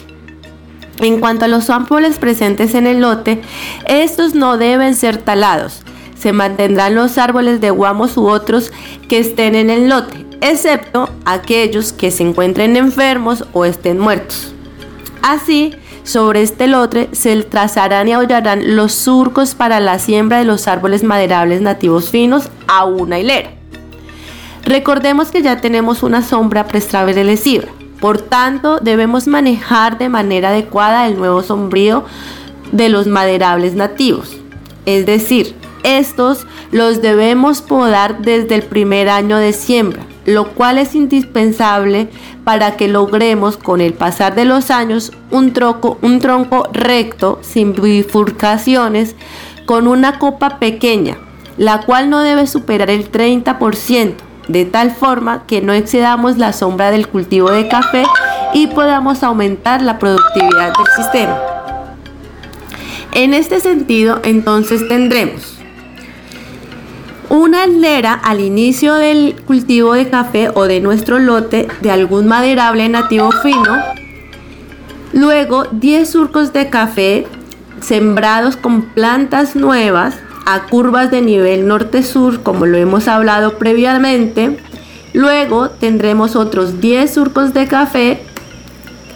[1.00, 3.40] En cuanto a los árboles presentes en el lote,
[3.86, 5.82] estos no deben ser talados.
[6.18, 8.72] Se mantendrán los árboles de guamos u otros
[9.08, 14.52] que estén en el lote, excepto aquellos que se encuentren enfermos o estén muertos.
[15.22, 20.66] Así, sobre este lote se trazarán y aullarán los surcos para la siembra de los
[20.66, 23.57] árboles maderables nativos finos a una hilera.
[24.68, 27.68] Recordemos que ya tenemos una sombra preestablecida,
[28.02, 32.04] por tanto debemos manejar de manera adecuada el nuevo sombrío
[32.70, 34.36] de los maderables nativos.
[34.84, 35.54] Es decir,
[35.84, 42.10] estos los debemos podar desde el primer año de siembra, lo cual es indispensable
[42.44, 45.54] para que logremos con el pasar de los años un,
[46.02, 49.16] un tronco recto, sin bifurcaciones,
[49.64, 51.16] con una copa pequeña,
[51.56, 56.90] la cual no debe superar el 30% de tal forma que no excedamos la sombra
[56.90, 58.04] del cultivo de café
[58.54, 61.38] y podamos aumentar la productividad del sistema.
[63.12, 65.58] En este sentido, entonces tendremos
[67.28, 72.88] una hilera al inicio del cultivo de café o de nuestro lote de algún maderable
[72.88, 73.76] nativo fino,
[75.12, 77.26] luego 10 surcos de café
[77.80, 80.16] sembrados con plantas nuevas
[80.48, 84.58] a curvas de nivel norte-sur, como lo hemos hablado previamente.
[85.12, 88.22] Luego tendremos otros 10 surcos de café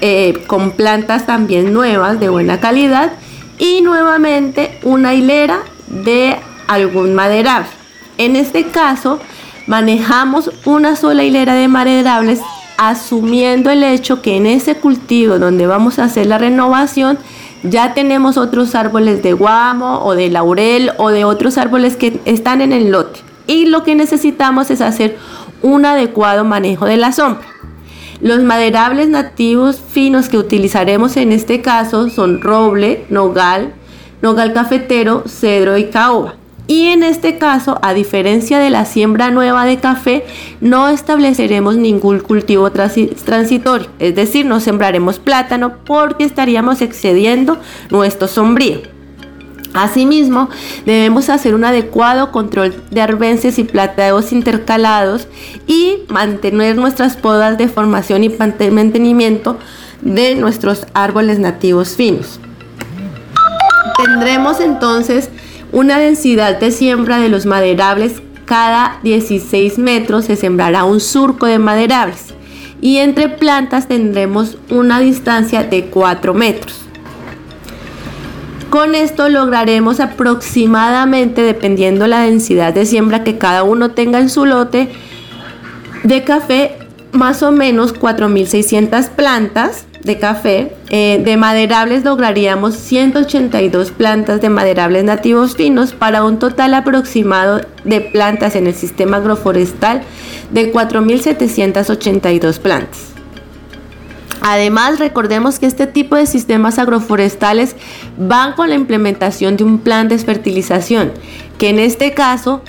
[0.02, 3.12] eh, con plantas también nuevas de buena calidad
[3.58, 6.36] y nuevamente una hilera de
[6.68, 7.70] algún maderable.
[8.18, 9.18] En este caso,
[9.66, 12.40] manejamos una sola hilera de maderables
[12.76, 17.18] asumiendo el hecho que en ese cultivo donde vamos a hacer la renovación
[17.62, 22.60] ya tenemos otros árboles de guamo o de laurel o de otros árboles que están
[22.60, 23.20] en el lote.
[23.46, 25.16] Y lo que necesitamos es hacer
[25.62, 27.46] un adecuado manejo de la sombra.
[28.20, 33.72] Los maderables nativos finos que utilizaremos en este caso son roble, nogal,
[34.22, 36.36] nogal cafetero, cedro y caoba.
[36.68, 40.24] Y en este caso, a diferencia de la siembra nueva de café,
[40.60, 47.58] no estableceremos ningún cultivo transitorio, es decir, no sembraremos plátano porque estaríamos excediendo
[47.90, 48.80] nuestro sombrío.
[49.74, 50.50] Asimismo,
[50.84, 55.28] debemos hacer un adecuado control de arbences y plateados intercalados
[55.66, 59.58] y mantener nuestras podas de formación y mantenimiento
[60.02, 62.38] de nuestros árboles nativos finos.
[64.04, 65.30] Tendremos entonces
[65.72, 71.58] una densidad de siembra de los maderables cada 16 metros se sembrará un surco de
[71.58, 72.34] maderables
[72.82, 76.82] y entre plantas tendremos una distancia de 4 metros.
[78.68, 84.46] Con esto lograremos aproximadamente, dependiendo la densidad de siembra que cada uno tenga en su
[84.46, 84.88] lote
[86.02, 86.76] de café,
[87.12, 90.74] más o menos 4.600 plantas de café.
[90.90, 98.00] Eh, de maderables lograríamos 182 plantas de maderables nativos finos para un total aproximado de
[98.00, 100.02] plantas en el sistema agroforestal
[100.50, 103.12] de 4.782 plantas.
[104.44, 107.76] Además, recordemos que este tipo de sistemas agroforestales
[108.18, 111.12] van con la implementación de un plan de fertilización,
[111.58, 112.60] que en este caso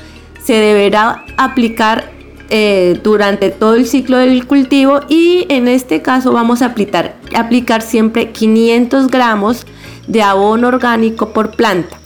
[0.43, 2.12] se deberá aplicar
[2.49, 7.82] eh, durante todo el ciclo del cultivo y en este caso vamos a aplicar, aplicar
[7.82, 9.65] siempre 500 gramos
[10.08, 11.97] de abono orgánico por planta,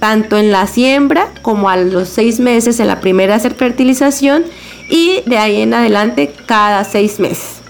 [0.00, 4.44] tanto en la siembra como a los seis meses en la primera fertilización
[4.90, 7.60] y de ahí en adelante cada seis meses.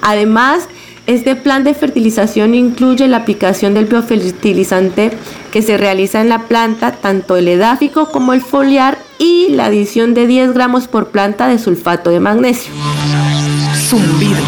[0.00, 0.68] Además,
[1.06, 5.10] este plan de fertilización incluye la aplicación del biofertilizante
[5.52, 10.14] que se realiza en la planta, tanto el edáfico como el foliar, y la adición
[10.14, 12.72] de 10 gramos por planta de sulfato de magnesio.
[13.88, 14.42] Zumbido.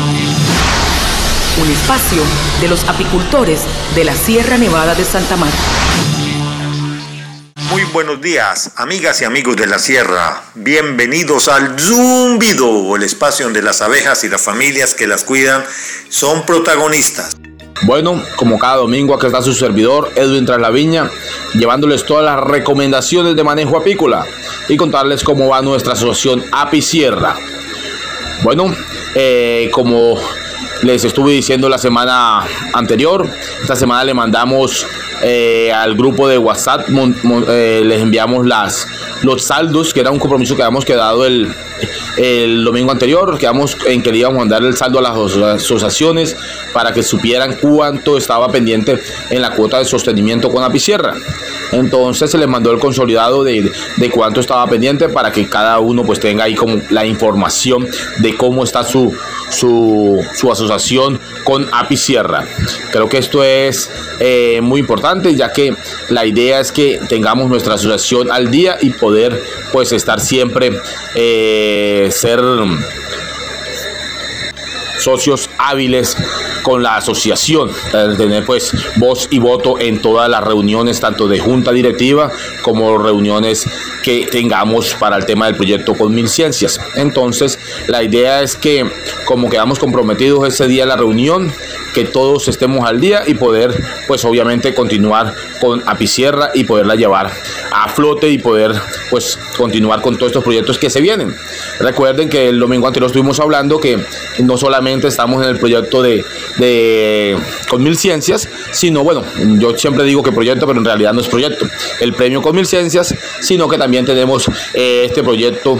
[1.63, 2.23] Un espacio
[2.61, 3.61] de los apicultores
[3.95, 5.57] de la Sierra Nevada de Santa Marta.
[7.71, 10.43] Muy buenos días, amigas y amigos de la sierra.
[10.55, 15.65] Bienvenidos al Zumbido, el espacio donde las abejas y las familias que las cuidan
[16.09, 17.37] son protagonistas.
[17.83, 21.11] Bueno, como cada domingo, aquí está su servidor Edwin Traslaviña,
[21.55, 24.25] llevándoles todas las recomendaciones de manejo apícola
[24.69, 27.37] y contarles cómo va nuestra asociación Apicierra.
[28.43, 28.75] Bueno,
[29.15, 30.19] eh, como
[30.83, 33.29] les estuve diciendo la semana anterior,
[33.61, 34.87] esta semana le mandamos
[35.23, 36.89] eh, al grupo de WhatsApp,
[37.49, 38.87] eh, les enviamos las,
[39.23, 41.55] los saldos, que era un compromiso que habíamos quedado el,
[42.17, 46.37] el domingo anterior, quedamos en que le íbamos a mandar el saldo a las asociaciones
[46.73, 48.99] para que supieran cuánto estaba pendiente
[49.31, 51.15] en la cuota de sostenimiento con Apicierra.
[51.73, 56.05] Entonces se les mandó el consolidado de, de, cuánto estaba pendiente para que cada uno
[56.05, 57.89] pues tenga ahí como la información
[58.19, 59.13] de cómo está su,
[59.51, 62.45] su, su asociación con Apicierra.
[62.93, 63.91] Creo que esto es
[64.21, 65.75] eh, muy importante ya que
[66.09, 69.43] la idea es que tengamos nuestra asociación al día y poder
[69.73, 70.71] pues estar siempre
[71.15, 72.41] eh, ser
[74.99, 76.17] socios hábiles
[76.63, 77.71] con la asociación,
[78.17, 82.31] tener pues voz y voto en todas las reuniones, tanto de junta directiva
[82.63, 83.67] como reuniones
[84.07, 86.81] que tengamos para el tema del proyecto con Mil Ciencias.
[86.95, 88.89] Entonces, la idea es que
[89.25, 91.53] como quedamos comprometidos ese día la reunión,
[91.93, 93.75] que todos estemos al día y poder,
[94.07, 97.33] pues obviamente, continuar con Apicierra y poderla llevar
[97.73, 98.75] a flote y poder,
[99.09, 101.35] pues, continuar con todos estos proyectos que se vienen.
[101.81, 103.99] Recuerden que el domingo anterior estuvimos hablando que
[104.41, 106.23] no solamente estamos en el proyecto de,
[106.59, 107.39] de
[107.71, 109.25] con mil ciencias, sino, bueno,
[109.59, 111.67] yo siempre digo que proyecto, pero en realidad no es proyecto,
[112.01, 115.79] el premio con mil ciencias, sino que también tenemos eh, este proyecto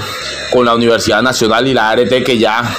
[0.51, 2.77] con la Universidad Nacional y la ART que ya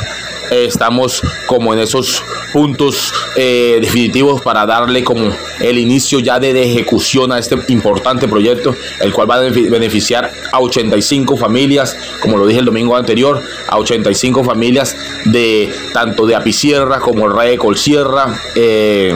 [0.49, 2.23] estamos como en esos
[2.53, 8.75] puntos eh, definitivos para darle como el inicio ya de, ejecución a este importante proyecto,
[8.99, 13.77] el cual va a beneficiar a 85 familias, como lo dije el domingo anterior, a
[13.77, 18.39] 85 familias de tanto de Apicierra como el Rey de Colsierra.
[18.55, 19.13] Eh,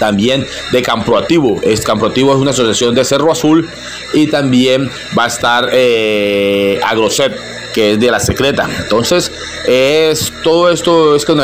[0.00, 1.60] también de Camproactivo.
[1.62, 3.70] Es Camproactivo es una asociación de Cerro Azul
[4.12, 7.38] y también va a estar eh, Agroset
[7.72, 8.68] que es de la secreta.
[8.80, 9.30] Entonces,
[9.66, 11.40] es todo esto es con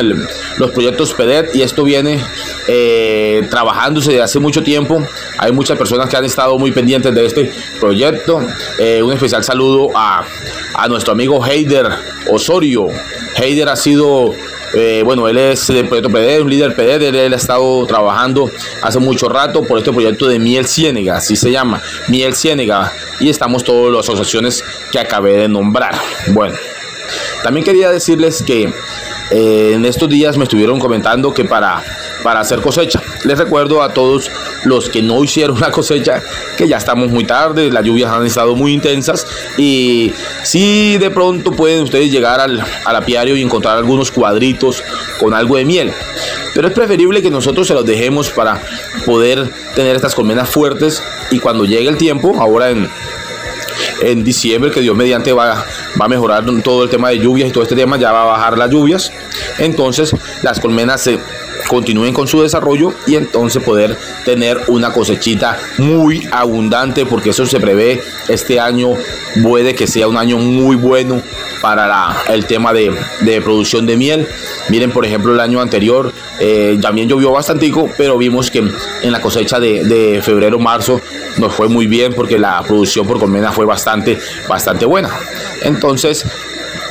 [0.59, 2.21] los proyectos PEDET y esto viene
[2.67, 5.01] eh, trabajándose desde hace mucho tiempo.
[5.39, 8.41] Hay muchas personas que han estado muy pendientes de este proyecto.
[8.79, 10.25] Eh, un especial saludo a,
[10.75, 11.89] a nuestro amigo Heider
[12.29, 12.89] Osorio.
[13.37, 14.35] Heider ha sido
[14.75, 18.51] eh, bueno, él es del proyecto PD, un líder PD, él, ha estado trabajando
[18.83, 23.29] hace mucho rato por este proyecto de Miel Ciénega, así se llama, Miel Ciénega, y
[23.29, 25.95] estamos todas las asociaciones que acabé de nombrar.
[26.29, 26.57] Bueno,
[27.43, 28.73] también quería decirles que
[29.31, 31.83] eh, en estos días me estuvieron comentando que para,
[32.27, 34.33] para hacer cosecha, les recuerdo a todos
[34.65, 36.21] los que no hicieron la cosecha
[36.57, 39.25] que ya estamos muy tarde, las lluvias han estado muy intensas
[39.57, 40.13] y
[40.43, 44.83] si de pronto pueden ustedes llegar al, apiario y encontrar algunos cuadritos
[45.21, 45.93] con algo de miel.
[46.53, 48.61] Pero es preferible que nosotros se los dejemos para
[49.05, 51.01] poder tener estas colmenas fuertes
[51.31, 52.91] y cuando llegue el tiempo, ahora en,
[54.03, 55.65] en diciembre, que Dios mediante va,
[56.01, 58.27] va a mejorar todo el tema de lluvias y todo este tema, ya va a
[58.27, 59.13] bajar las lluvias.
[59.59, 60.11] Entonces
[60.43, 61.21] las colmenas se
[61.69, 67.61] continúen con su desarrollo y entonces poder tener una cosechita muy abundante porque eso se
[67.61, 68.91] prevé este año
[69.43, 71.23] puede que sea un año muy bueno
[71.61, 72.93] para el tema de,
[73.43, 74.29] producción de miel.
[74.69, 79.21] Miren por ejemplo el año anterior eh, también llovió bastante pero vimos que en la
[79.21, 81.01] cosecha de, de febrero marzo
[81.39, 85.11] nos fue muy bien porque la producción por colmena fue bastante bastante buena.
[85.63, 86.25] Entonces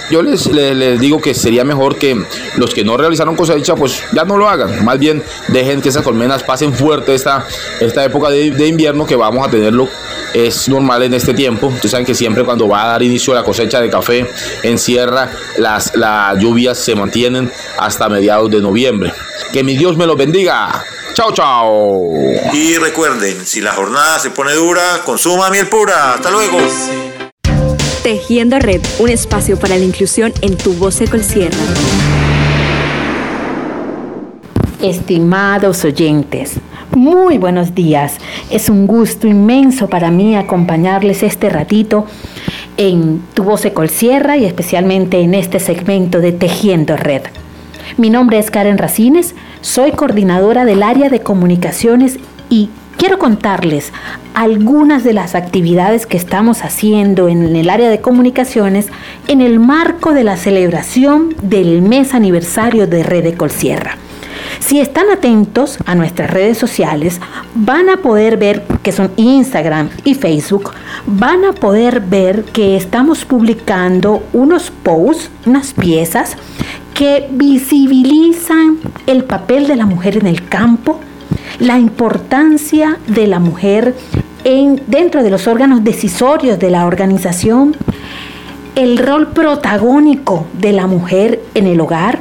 [0.10, 2.26] yo les, les, digo que sería mejor que
[2.58, 4.84] los que no realizaron cosecha, pues ya no lo hagan.
[4.86, 7.46] Más bien dejen que esas colmenas pasen fuerte esta,
[7.80, 9.88] esta época de, invierno que vamos a tenerlo.
[10.34, 11.68] Es normal en este tiempo.
[11.68, 14.30] Ustedes saben que siempre cuando va a dar inicio a la cosecha de café
[14.64, 19.14] en sierra, las, las lluvias se mantienen hasta mediados de noviembre.
[19.54, 20.84] Que mi Dios me los bendiga.
[21.14, 22.12] Chao, chao.
[22.52, 26.16] Y recuerden, si la jornada se pone dura, consuma miel pura.
[26.16, 26.58] Hasta luego.
[28.06, 31.58] Tejiendo Red, un espacio para la inclusión en tu voz de Sierra.
[34.80, 36.60] Estimados oyentes,
[36.96, 38.18] muy buenos días.
[38.52, 42.06] Es un gusto inmenso para mí acompañarles este ratito
[42.78, 47.24] en Tu Voz de Sierra y especialmente en este segmento de Tejiendo Red.
[47.98, 52.20] Mi nombre es Karen Racines, soy coordinadora del área de comunicaciones
[52.52, 53.92] y quiero contarles
[54.34, 58.88] algunas de las actividades que estamos haciendo en el área de comunicaciones
[59.28, 63.98] en el marco de la celebración del mes aniversario de Red Colsierra.
[64.60, 67.20] Si están atentos a nuestras redes sociales,
[67.54, 70.72] van a poder ver que son Instagram y Facebook,
[71.06, 76.38] van a poder ver que estamos publicando unos posts, unas piezas
[76.94, 81.00] que visibilizan el papel de la mujer en el campo,
[81.60, 83.96] la importancia de la mujer
[84.44, 87.76] en, dentro de los órganos decisorios de la organización,
[88.76, 92.20] el rol protagónico de la mujer en el hogar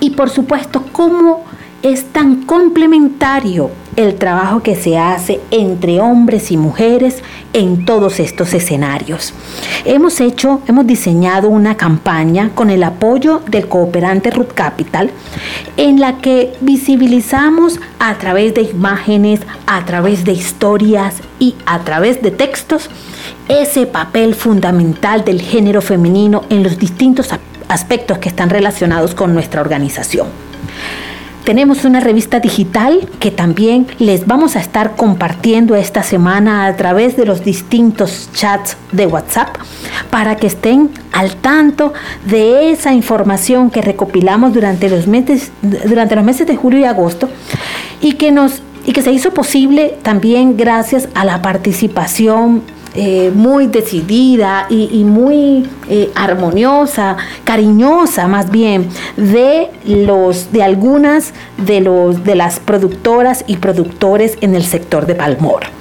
[0.00, 1.44] y por supuesto cómo
[1.82, 7.22] es tan complementario el trabajo que se hace entre hombres y mujeres
[7.56, 9.32] en todos estos escenarios.
[9.86, 15.10] Hemos hecho, hemos diseñado una campaña con el apoyo del cooperante Root Capital
[15.78, 22.20] en la que visibilizamos a través de imágenes, a través de historias y a través
[22.20, 22.90] de textos
[23.48, 27.30] ese papel fundamental del género femenino en los distintos
[27.68, 30.26] aspectos que están relacionados con nuestra organización.
[31.46, 37.16] Tenemos una revista digital que también les vamos a estar compartiendo esta semana a través
[37.16, 39.56] de los distintos chats de WhatsApp
[40.10, 41.92] para que estén al tanto
[42.24, 47.28] de esa información que recopilamos durante los meses, durante los meses de julio y agosto
[48.00, 52.62] y que nos y que se hizo posible también gracias a la participación
[52.96, 61.80] eh, muy decidida y, muy eh, armoniosa, cariñosa más bien, de los, de algunas de
[61.80, 65.76] los de las productoras y productores en el sector de Palmor.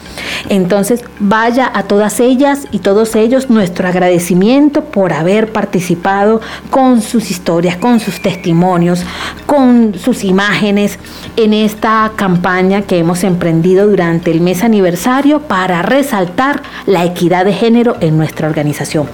[0.49, 7.32] Entonces, vaya a todas ellas y todos ellos nuestro agradecimiento por haber participado con sus
[7.32, 9.03] historias, con sus testimonios,
[9.45, 10.99] con sus imágenes
[11.36, 17.53] en esta campaña que hemos emprendido durante el mes aniversario para resaltar la equidad de
[17.53, 19.08] género en nuestra organización.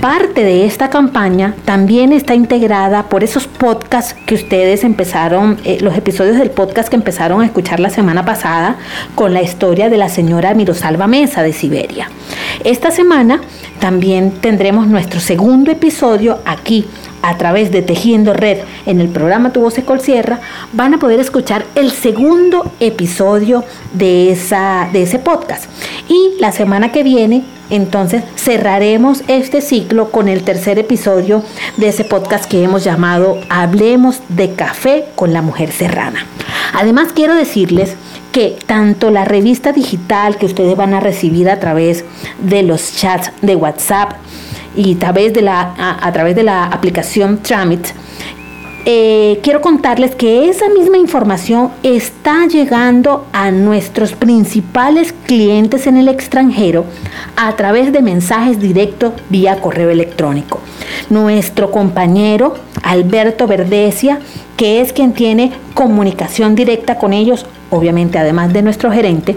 [0.00, 5.96] Parte de esta campaña también está integrada por esos podcasts que ustedes empezaron, eh, los
[5.96, 8.76] episodios del podcast que empezaron a escuchar la semana pasada
[9.14, 12.10] con la historia de la señora Mirosalva Mesa de Siberia.
[12.64, 13.40] Esta semana
[13.78, 16.86] también tendremos nuestro segundo episodio aquí
[17.24, 20.40] a través de Tejiendo Red en el programa Tu Voz Sierra,
[20.74, 23.64] van a poder escuchar el segundo episodio
[23.94, 25.64] de, esa, de ese podcast.
[26.08, 31.42] Y la semana que viene, entonces, cerraremos este ciclo con el tercer episodio
[31.78, 36.26] de ese podcast que hemos llamado Hablemos de Café con la Mujer Serrana.
[36.74, 37.96] Además, quiero decirles
[38.32, 42.04] que tanto la revista digital que ustedes van a recibir a través
[42.42, 44.23] de los chats de WhatsApp
[44.76, 47.86] y a través de la, a, través de la aplicación Tramit,
[48.86, 56.08] eh, quiero contarles que esa misma información está llegando a nuestros principales clientes en el
[56.08, 56.84] extranjero
[57.34, 60.60] a través de mensajes directos vía correo electrónico.
[61.08, 64.20] Nuestro compañero Alberto Verdesia,
[64.56, 69.36] que es quien tiene comunicación directa con ellos, obviamente además de nuestro gerente,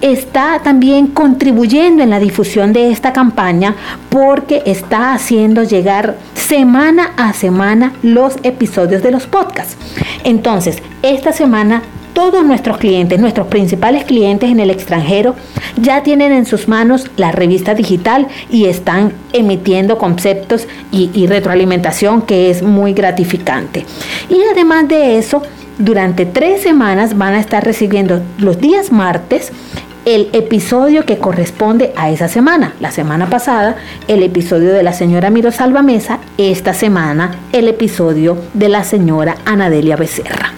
[0.00, 3.74] está también contribuyendo en la difusión de esta campaña
[4.08, 9.76] porque está haciendo llegar semana a semana los episodios de los podcasts.
[10.24, 11.82] Entonces, esta semana
[12.18, 15.36] todos nuestros clientes, nuestros principales clientes en el extranjero,
[15.80, 22.50] ya tienen en sus manos la revista digital y están emitiendo conceptos y, retroalimentación que
[22.50, 23.86] es muy gratificante.
[24.28, 25.42] Y además de eso,
[25.78, 29.52] durante tres semanas van a estar recibiendo los días martes
[30.04, 32.74] el episodio que corresponde a esa semana.
[32.80, 33.76] La semana pasada,
[34.08, 39.94] el episodio de la señora Mirosalva Mesa, esta semana, el episodio de la señora Anadelia
[39.94, 40.52] Becerra.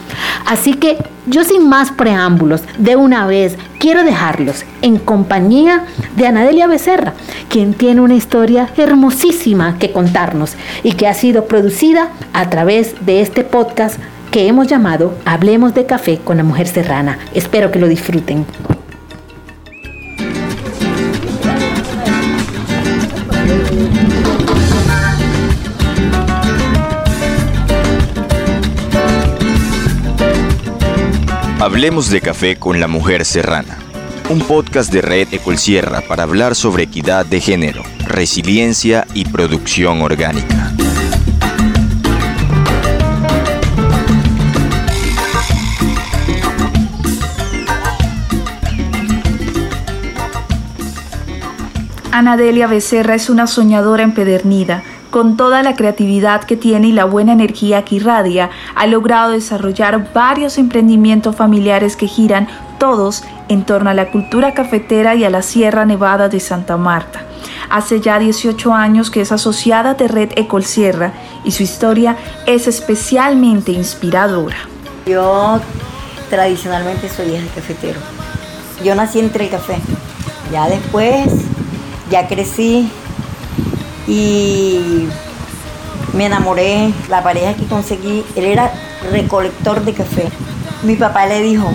[0.46, 0.96] Así que
[1.30, 5.84] yo sin más preámbulos, de una vez quiero dejarlos en compañía
[6.16, 7.14] de Anadelia Becerra,
[7.48, 13.20] quien tiene una historia hermosísima que contarnos y que ha sido producida a través de
[13.20, 13.98] este podcast
[14.30, 17.18] que hemos llamado Hablemos de Café con la Mujer Serrana.
[17.34, 18.44] Espero que lo disfruten.
[31.80, 33.78] Hablemos de café con la mujer serrana.
[34.28, 40.74] Un podcast de Red Ecolsierra para hablar sobre equidad de género, resiliencia y producción orgánica.
[52.12, 54.82] Anadelia Becerra es una soñadora empedernida.
[55.10, 60.12] Con toda la creatividad que tiene y la buena energía que irradia, ha logrado desarrollar
[60.12, 62.46] varios emprendimientos familiares que giran
[62.78, 67.22] todos en torno a la cultura cafetera y a la Sierra Nevada de Santa Marta.
[67.70, 71.12] Hace ya 18 años que es asociada de Red Ecol Sierra
[71.44, 74.56] y su historia es especialmente inspiradora.
[75.06, 75.60] Yo
[76.28, 77.98] tradicionalmente soy de cafetero.
[78.84, 79.78] Yo nací entre el café.
[80.52, 81.32] Ya después
[82.10, 82.90] ya crecí
[84.10, 85.08] y
[86.12, 86.92] me enamoré.
[87.08, 88.72] La pareja que conseguí, él era
[89.10, 90.28] recolector de café.
[90.82, 91.70] Mi papá le dijo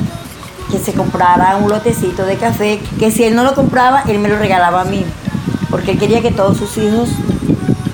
[0.69, 4.29] que se comprara un lotecito de café, que si él no lo compraba, él me
[4.29, 5.05] lo regalaba a mí,
[5.69, 7.09] porque él quería que todos sus hijos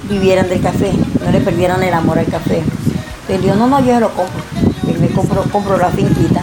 [0.09, 0.91] vivieran del café,
[1.23, 2.63] no le perdieran el amor al café.
[3.21, 4.41] Entonces yo, no, no, yo se lo compro.
[4.87, 6.41] Yo me compro, compro la finquita.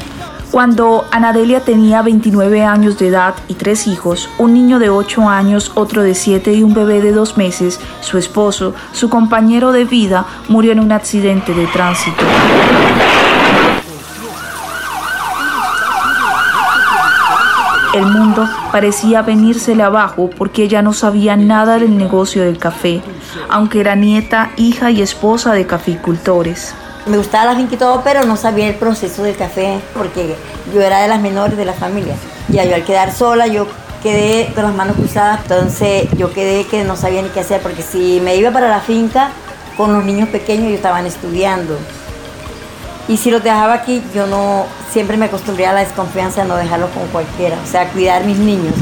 [0.50, 5.72] Cuando Anadelia tenía 29 años de edad y tres hijos, un niño de 8 años,
[5.74, 10.24] otro de 7 y un bebé de 2 meses, su esposo, su compañero de vida,
[10.48, 12.24] murió en un accidente de tránsito.
[17.92, 23.02] El mundo parecía venírsele abajo porque ella no sabía nada del negocio del café,
[23.50, 26.74] aunque era nieta, hija y esposa de caficultores.
[27.08, 30.36] Me gustaba la finca y todo, pero no sabía el proceso del café porque
[30.74, 32.14] yo era de las menores de la familia.
[32.48, 33.66] Ya yo al quedar sola, yo
[34.02, 37.82] quedé con las manos cruzadas, entonces yo quedé que no sabía ni qué hacer porque
[37.82, 39.30] si me iba para la finca
[39.76, 41.78] con los niños pequeños, ellos estaban estudiando.
[43.08, 46.56] Y si los dejaba aquí, yo no, siempre me acostumbré a la desconfianza de no
[46.56, 48.74] dejarlos con cualquiera, o sea, cuidar mis niños.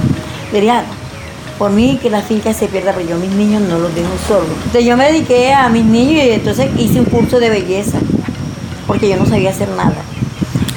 [0.52, 0.84] Diría,
[1.58, 4.48] por mí que la finca se pierda, pero yo mis niños no los dejo solos.
[4.56, 7.98] Entonces yo me dediqué a mis niños y entonces hice un curso de belleza,
[8.86, 9.96] porque yo no sabía hacer nada.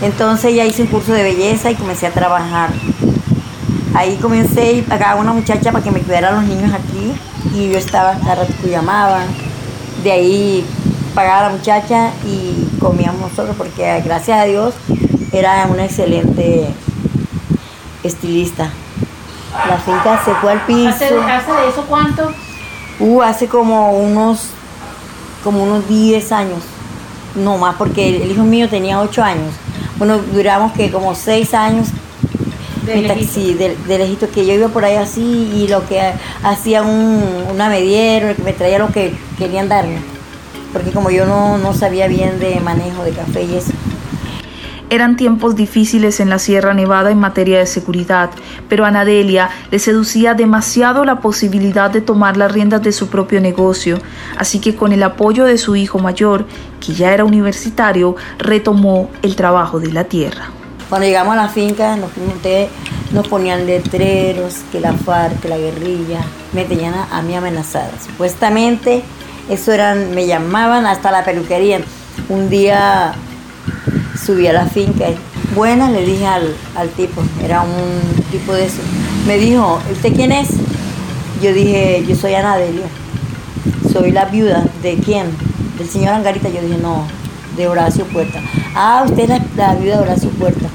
[0.01, 2.69] Entonces ya hice un curso de belleza y comencé a trabajar.
[3.93, 7.13] Ahí comencé y pagaba una muchacha para que me cuidara a los niños aquí
[7.53, 9.25] y yo estaba, cada rato que llamaban.
[10.03, 10.65] De ahí
[11.13, 14.73] pagaba a la muchacha y comíamos nosotros porque gracias a Dios
[15.33, 16.67] era una excelente
[18.03, 18.71] estilista.
[19.67, 20.89] La finca se fue al piso.
[20.89, 22.31] ¿Hace, hace de eso cuánto?
[22.99, 24.49] Uh, hace como unos,
[25.43, 26.59] como unos 10 años.
[27.35, 29.53] No más, porque el, el hijo mío tenía 8 años.
[29.97, 31.87] Bueno, duramos que como 6 años
[32.85, 33.33] De lejito.
[33.33, 36.01] sí, de, de lejito, que yo iba por ahí así y lo que
[36.43, 39.99] hacía un, una mediero, que me traía lo que querían darme.
[40.73, 43.71] Porque como yo no, no sabía bien de manejo de café y eso.
[44.91, 48.31] Eran tiempos difíciles en la Sierra Nevada en materia de seguridad,
[48.67, 53.39] pero a Anadelia le seducía demasiado la posibilidad de tomar las riendas de su propio
[53.39, 53.99] negocio,
[54.35, 56.45] así que con el apoyo de su hijo mayor,
[56.79, 60.49] que ya era universitario, retomó el trabajo de la tierra.
[60.89, 61.95] Cuando llegamos a la finca
[62.35, 62.69] ustedes
[63.11, 66.21] nos ponían letreros, que la FARC, que la guerrilla,
[66.51, 67.91] me tenían a, a mí amenazada.
[68.03, 69.03] Supuestamente
[69.49, 71.81] eso eran, me llamaban hasta la peluquería.
[72.27, 73.13] Un día
[74.29, 75.05] subí a la finca,
[75.55, 78.77] buena le dije al, al tipo, era un tipo de eso.
[79.25, 80.49] Me dijo, ¿usted quién es?
[81.41, 82.85] Yo dije, yo soy Anadelia.
[83.91, 84.63] Soy la viuda.
[84.83, 85.25] ¿De quién?
[85.79, 86.47] Del señor Angarita.
[86.47, 87.07] Yo dije, no,
[87.57, 88.39] de Horacio Puerta.
[88.75, 90.67] Ah, usted es la, la viuda de Horacio Puerta.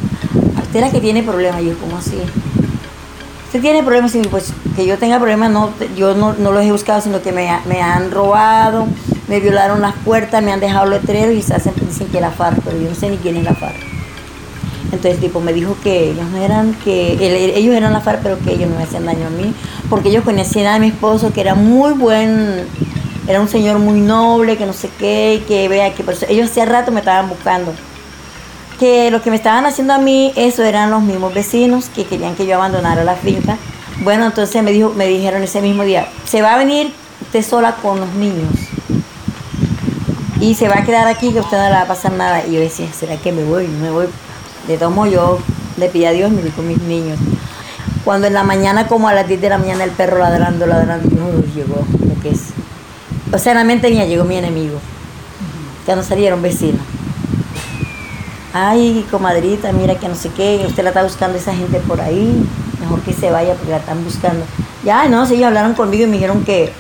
[0.61, 1.63] Usted es la que tiene problemas.
[1.63, 2.17] Yo, ¿cómo así?
[3.55, 6.73] Usted tiene problemas, y pues que yo tenga problemas, no, yo no, no los he
[6.73, 8.89] buscado, sino que me, me han robado,
[9.29, 12.59] me violaron las puertas, me han dejado letreros y se hacen, dicen que la FARC,
[12.65, 13.77] pero yo no sé ni quién es la FARC.
[14.91, 17.13] Entonces tipo me dijo que ellos no eran, que
[17.57, 19.55] ellos eran la FARC, pero que ellos no me hacían daño a mí,
[19.89, 22.67] porque ellos conocían a mi esposo, que era muy buen,
[23.29, 26.51] era un señor muy noble, que no sé qué, que vea que por eso- ellos
[26.51, 27.73] hacía rato me estaban buscando.
[28.79, 32.35] Que lo que me estaban haciendo a mí, eso eran los mismos vecinos que querían
[32.35, 33.57] que yo abandonara la finca.
[34.03, 37.77] Bueno, entonces me dijo, me dijeron ese mismo día, se va a venir usted sola
[37.77, 38.51] con los niños.
[40.41, 42.45] Y se va a quedar aquí que usted no le va a pasar nada.
[42.47, 43.67] Y yo decía, ¿será que me voy?
[43.67, 44.07] Me voy.
[44.69, 45.39] De modos, yo
[45.77, 47.19] le pedí a Dios me fui con mis niños.
[48.05, 51.09] Cuando en la mañana, como a las 10 de la mañana, el perro ladrando, ladrando,
[51.09, 52.41] uy, llegó lo que es.
[53.33, 54.79] O sea, en la mente mía llegó mi enemigo.
[55.87, 56.81] Ya no salieron vecinos.
[58.57, 62.41] Ay, comadrita, mira que no sé qué, usted la está buscando esa gente por ahí,
[62.81, 64.47] mejor que se vaya porque la están buscando.
[64.85, 66.73] Ya, no, sí, ellos hablaron conmigo y me dijeron que,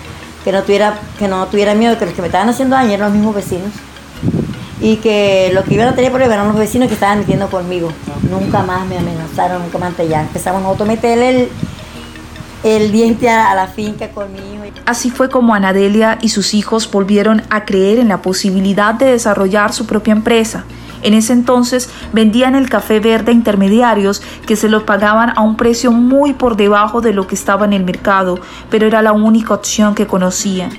[0.44, 3.08] que no tuviera, que no tuviera miedo, que los que me estaban haciendo daño eran
[3.08, 3.70] los mismos vecinos.
[4.80, 7.90] Y que lo que iban a tener problemas eran los vecinos que estaban metiendo conmigo.
[8.30, 9.94] Nunca más me amenazaron, nunca más.
[10.08, 11.48] Ya empezamos nosotros a meterle el,
[12.62, 14.62] el diente a, la finca con mi hijo.
[14.86, 19.72] Así fue como Anadelia y sus hijos volvieron a creer en la posibilidad de desarrollar
[19.72, 20.64] su propia empresa.
[21.04, 25.56] En ese entonces vendían el café verde a intermediarios que se lo pagaban a un
[25.56, 28.40] precio muy por debajo de lo que estaba en el mercado,
[28.70, 30.70] pero era la única opción que conocían.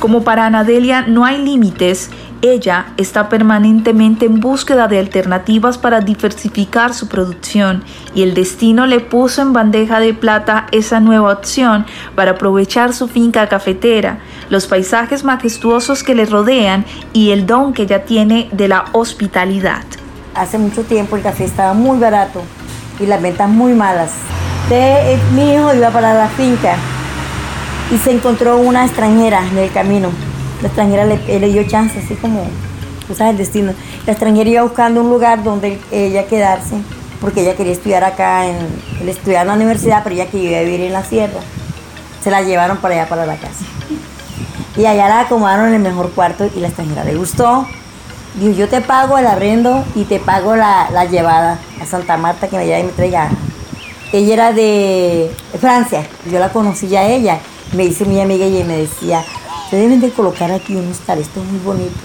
[0.00, 2.10] Como para Anadelia no hay límites,
[2.42, 7.84] ella está permanentemente en búsqueda de alternativas para diversificar su producción
[8.16, 11.86] y el destino le puso en bandeja de plata esa nueva opción
[12.16, 14.18] para aprovechar su finca cafetera,
[14.50, 19.84] los paisajes majestuosos que le rodean y el don que ella tiene de la hospitalidad.
[20.34, 22.42] Hace mucho tiempo el café estaba muy barato
[22.98, 24.10] y las ventas muy malas.
[24.68, 26.74] De, eh, mi hijo iba para la finca
[27.92, 30.31] y se encontró una extranjera en el camino.
[30.62, 32.44] La extranjera le, él le dio chance, así como
[33.08, 33.72] cosas del destino.
[34.06, 36.76] La extranjera iba buscando un lugar donde ella quedarse,
[37.20, 38.56] porque ella quería estudiar acá, en,
[39.00, 41.40] en la universidad, pero ella quería vivir en la sierra.
[42.22, 43.64] Se la llevaron para allá, para la casa.
[44.76, 47.66] Y allá la acomodaron en el mejor cuarto y la extranjera le gustó.
[48.36, 52.48] Dijo, yo te pago el arrendo y te pago la, la llevada a Santa Marta
[52.48, 53.28] que me lleve y me traiga.
[54.12, 57.38] Ella era de Francia, yo la conocí ya a ella.
[57.74, 59.24] Me dice mi amiga y me decía,
[59.72, 61.96] se deben de colocar aquí un hostal, esto es muy bonito.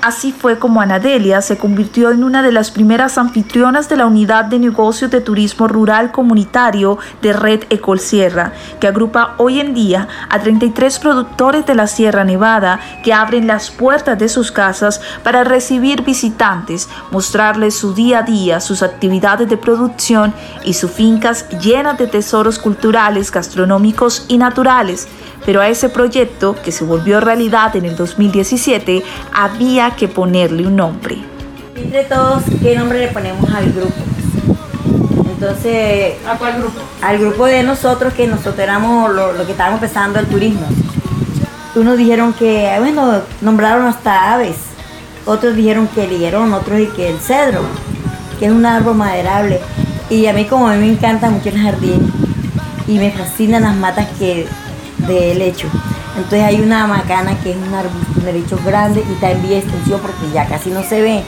[0.00, 4.46] Así fue como Anadelia se convirtió en una de las primeras anfitrionas de la unidad
[4.46, 10.08] de negocios de turismo rural comunitario de Red Ecol Sierra, que agrupa hoy en día
[10.30, 15.44] a 33 productores de la Sierra Nevada que abren las puertas de sus casas para
[15.44, 20.32] recibir visitantes, mostrarles su día a día, sus actividades de producción
[20.64, 25.06] y sus fincas llenas de tesoros culturales, gastronómicos y naturales
[25.44, 30.76] pero a ese proyecto, que se volvió realidad en el 2017, había que ponerle un
[30.76, 31.18] nombre.
[31.76, 33.94] Entre todos, ¿qué nombre le ponemos al grupo?
[35.34, 36.14] Entonces...
[36.26, 36.80] ¿A cuál grupo?
[37.00, 40.66] Al grupo de nosotros, que nosotros éramos lo, que estábamos empezando el turismo.
[41.74, 44.56] Unos dijeron que, bueno, nombraron hasta aves.
[45.24, 47.62] Otros dijeron que el higuerón, otros que el cedro,
[48.38, 49.60] que es un árbol maderable.
[50.10, 52.12] Y a mí como a mí me encanta mucho el jardín
[52.86, 54.46] y me fascinan las matas que
[55.06, 55.68] de lecho.
[56.16, 59.58] Entonces hay una macana que es un arbusto de lecho grande y está en vía
[59.58, 61.22] extensión porque ya casi no se ve.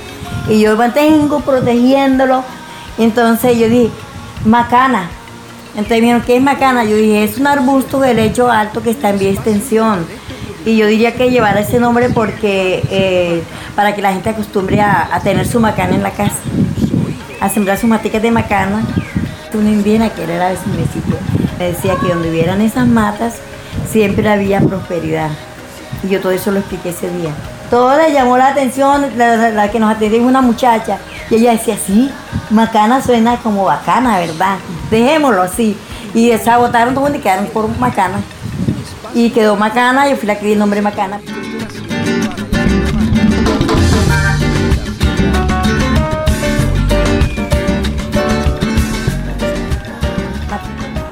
[0.48, 2.44] Y yo mantengo protegiéndolo.
[2.98, 3.90] Entonces yo dije,
[4.44, 5.08] macana.
[5.70, 6.84] Entonces me dijeron, ¿qué es macana?
[6.84, 10.06] Yo dije, es un arbusto de lecho alto que está en vía extensión.
[10.66, 13.42] Y yo diría que llevar ese nombre porque eh,
[13.74, 16.36] para que la gente acostumbre a, tener su macana en la casa,
[17.40, 18.82] a sembrar sus maticas de macana.
[19.52, 21.16] Una indígena que era su municipio
[21.58, 23.36] me decía que donde hubieran esas matas,
[23.88, 25.30] siempre había prosperidad.
[26.02, 27.30] Y yo todo eso lo expliqué ese día.
[27.70, 30.98] Todo le llamó la atención, la, que nos atendió una muchacha.
[31.30, 32.10] Y ella decía, sí,
[32.50, 34.58] Macana suena como bacana, ¿verdad?
[34.90, 35.76] Dejémoslo así.
[36.14, 38.20] Y se agotaron todos y quedaron por Macana.
[39.14, 41.20] Y quedó Macana, yo fui la que di el nombre Macana.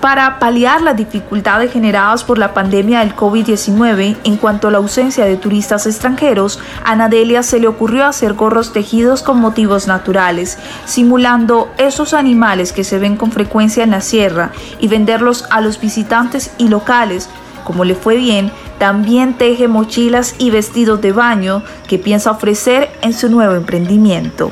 [0.03, 5.25] Para paliar las dificultades generadas por la pandemia del COVID-19 en cuanto a la ausencia
[5.25, 11.71] de turistas extranjeros, a Anadelia se le ocurrió hacer gorros tejidos con motivos naturales, simulando
[11.79, 14.51] esos animales que se ven con frecuencia en la sierra
[14.81, 17.29] y venderlos a los visitantes y locales.
[17.63, 18.51] Como le fue bien,
[18.81, 24.51] también teje mochilas y vestidos de baño que piensa ofrecer en su nuevo emprendimiento.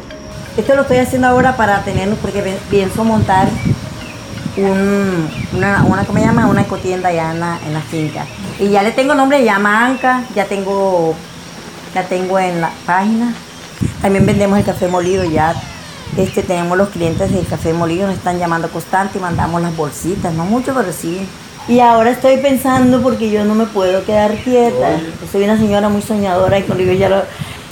[0.56, 3.48] Esto lo estoy haciendo ahora para tenerlo porque pienso montar
[4.56, 6.46] una, una, ¿cómo se llama?
[6.46, 8.26] Una ecotienda allá en la, en la finca.
[8.58, 11.14] Y ya le tengo nombre, llama Anca, ya tengo,
[11.94, 13.34] ya tengo en la página.
[14.02, 15.54] También vendemos el café molido, ya
[16.16, 20.32] este, tenemos los clientes del café molido, nos están llamando constante y mandamos las bolsitas,
[20.34, 21.26] no mucho, pero sí.
[21.68, 25.00] Y ahora estoy pensando porque yo no me puedo quedar quieta.
[25.30, 27.22] Soy una señora muy soñadora y cuando yo ya lo,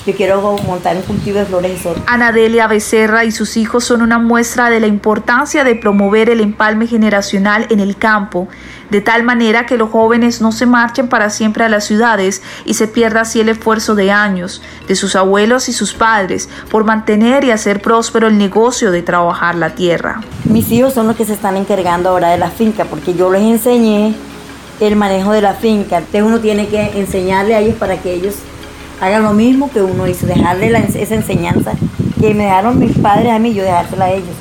[0.08, 4.18] yo quiero montar un cultivo de flores y Anadelia Becerra y sus hijos son una
[4.18, 8.48] muestra de la importancia de promover el empalme generacional en el campo,
[8.88, 12.72] de tal manera que los jóvenes no se marchen para siempre a las ciudades y
[12.72, 17.44] se pierda así el esfuerzo de años de sus abuelos y sus padres por mantener
[17.44, 20.22] y hacer próspero el negocio de trabajar la tierra.
[20.44, 23.42] Mis hijos son los que se están encargando ahora de la finca porque yo les
[23.42, 24.14] enseñé
[24.80, 25.98] el manejo de la finca.
[25.98, 28.36] Entonces uno tiene que enseñarle a ellos para que ellos
[29.00, 31.72] hagan lo mismo que uno hizo, dejarle esa enseñanza
[32.20, 34.34] que me dejaron mis padres a mí, yo dejársela a ellos.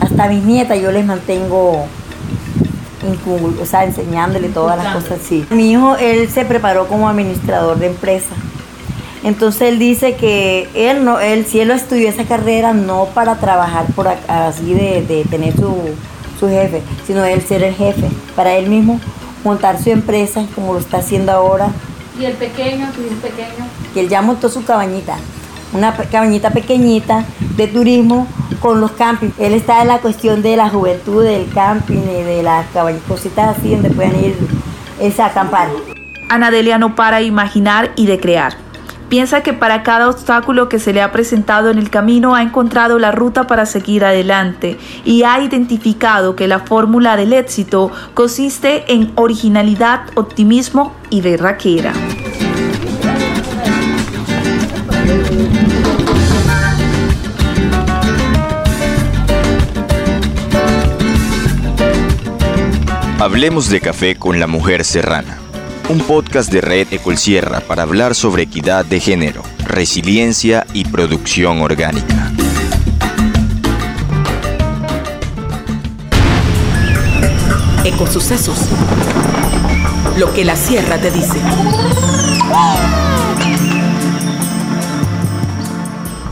[0.00, 1.86] Hasta mis nietas yo les mantengo
[3.60, 5.46] o sea, enseñándole todas las cosas así.
[5.50, 8.34] Mi hijo, él se preparó como administrador de empresa.
[9.22, 13.86] Entonces él dice que él no, él si él estudió esa carrera no para trabajar
[13.94, 15.74] por así de, de tener su,
[16.38, 19.00] su jefe, sino él ser el jefe, para él mismo
[19.42, 21.68] montar su empresa como lo está haciendo ahora
[22.18, 23.66] ¿Y el pequeño, tu hijo pequeño?
[23.92, 25.16] Que él ya montó su cabañita,
[25.72, 27.24] una cabañita pequeñita
[27.56, 28.28] de turismo
[28.60, 29.34] con los campings.
[29.38, 32.66] Él está en la cuestión de la juventud, del camping y de las
[33.08, 34.36] cositas así donde pueden ir
[35.00, 35.68] es a acampar.
[36.28, 38.56] Anadelia no para de imaginar y de crear.
[39.08, 42.98] Piensa que para cada obstáculo que se le ha presentado en el camino ha encontrado
[42.98, 49.12] la ruta para seguir adelante y ha identificado que la fórmula del éxito consiste en
[49.14, 51.92] originalidad, optimismo y berraquera.
[63.20, 65.43] Hablemos de café con la mujer serrana
[65.88, 72.32] un podcast de Red Ecolsierra para hablar sobre equidad de género, resiliencia y producción orgánica.
[77.84, 78.58] Ecosucesos.
[80.18, 81.38] Lo que la sierra te dice.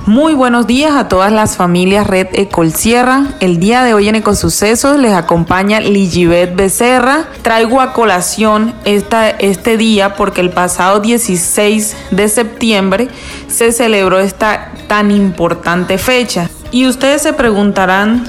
[0.06, 3.26] Muy buenos días a todas las familias Red Ecolsierra.
[3.38, 7.28] El día de hoy en Ecosucesos les acompaña Ligibet Becerra.
[7.42, 13.08] Traigo a colación esta, este día porque el pasado 16 de septiembre
[13.46, 16.50] se celebró esta tan importante fecha.
[16.72, 18.24] Y ustedes se preguntarán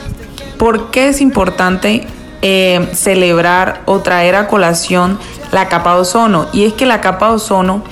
[0.59, 2.05] por qué es importante
[2.43, 5.17] eh, celebrar o traer a colación
[5.51, 6.47] la capa de ozono.
[6.53, 7.83] Y es que la capa de ozono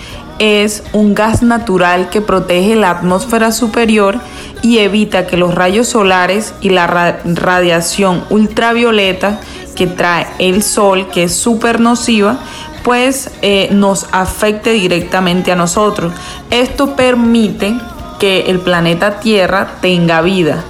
[0.42, 4.20] es un gas natural que protege la atmósfera superior
[4.64, 9.40] y evita que los rayos solares y la radiación ultravioleta
[9.76, 12.40] que trae el sol, que es súper nociva,
[12.84, 16.12] pues eh, nos afecte directamente a nosotros.
[16.50, 17.76] Esto permite
[18.20, 20.64] que el planeta Tierra tenga vida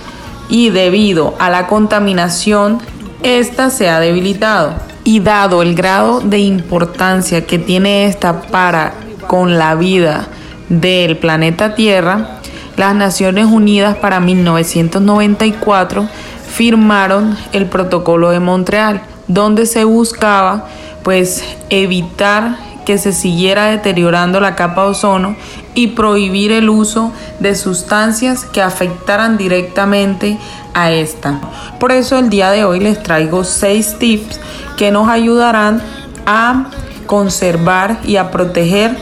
[0.49, 2.79] y debido a la contaminación,
[3.23, 4.73] esta se ha debilitado.
[5.05, 8.93] Y dado el grado de importancia que tiene esta para
[9.27, 10.27] con la vida
[10.69, 12.39] del planeta Tierra,
[12.77, 16.07] las Naciones Unidas para 1994
[16.51, 20.67] firmaron el Protocolo de Montreal, donde se buscaba
[21.03, 25.35] pues evitar que se siguiera deteriorando la capa de ozono
[25.75, 30.37] y prohibir el uso de sustancias que afectaran directamente
[30.73, 31.39] a esta.
[31.79, 34.39] Por eso el día de hoy les traigo seis tips
[34.77, 35.81] que nos ayudarán
[36.25, 36.69] a
[37.05, 38.95] conservar y a proteger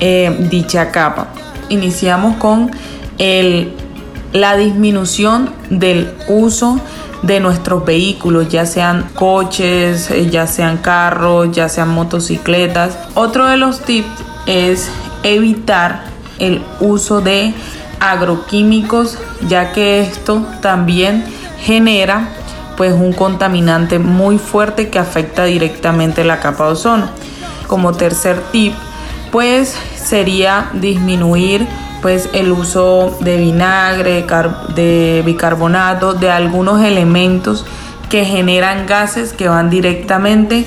[0.00, 1.28] eh, dicha capa.
[1.68, 2.70] Iniciamos con
[3.18, 3.72] el,
[4.32, 6.80] la disminución del uso
[7.22, 12.98] de nuestros vehículos, ya sean coches, eh, ya sean carros, ya sean motocicletas.
[13.14, 14.08] Otro de los tips
[14.46, 14.90] es
[15.22, 16.04] evitar
[16.38, 17.54] el uso de
[18.00, 19.18] agroquímicos,
[19.48, 21.24] ya que esto también
[21.60, 22.28] genera
[22.76, 27.08] pues un contaminante muy fuerte que afecta directamente la capa de ozono.
[27.66, 28.74] Como tercer tip
[29.36, 31.68] pues sería disminuir
[32.00, 34.24] pues el uso de vinagre,
[34.74, 37.66] de bicarbonato, de algunos elementos
[38.08, 40.64] que generan gases que van directamente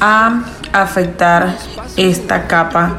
[0.00, 0.42] a
[0.72, 1.54] afectar
[1.96, 2.96] esta capa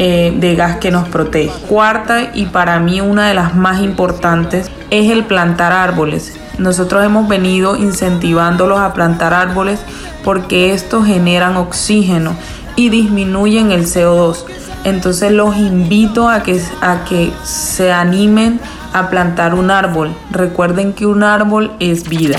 [0.00, 1.52] eh, de gas que nos protege.
[1.68, 6.36] Cuarta y para mí una de las más importantes es el plantar árboles.
[6.58, 9.78] Nosotros hemos venido incentivándolos a plantar árboles
[10.24, 12.34] porque estos generan oxígeno
[12.78, 14.44] y disminuyen el CO2.
[14.84, 18.60] Entonces los invito a que, a que se animen
[18.92, 20.14] a plantar un árbol.
[20.30, 22.38] Recuerden que un árbol es vida.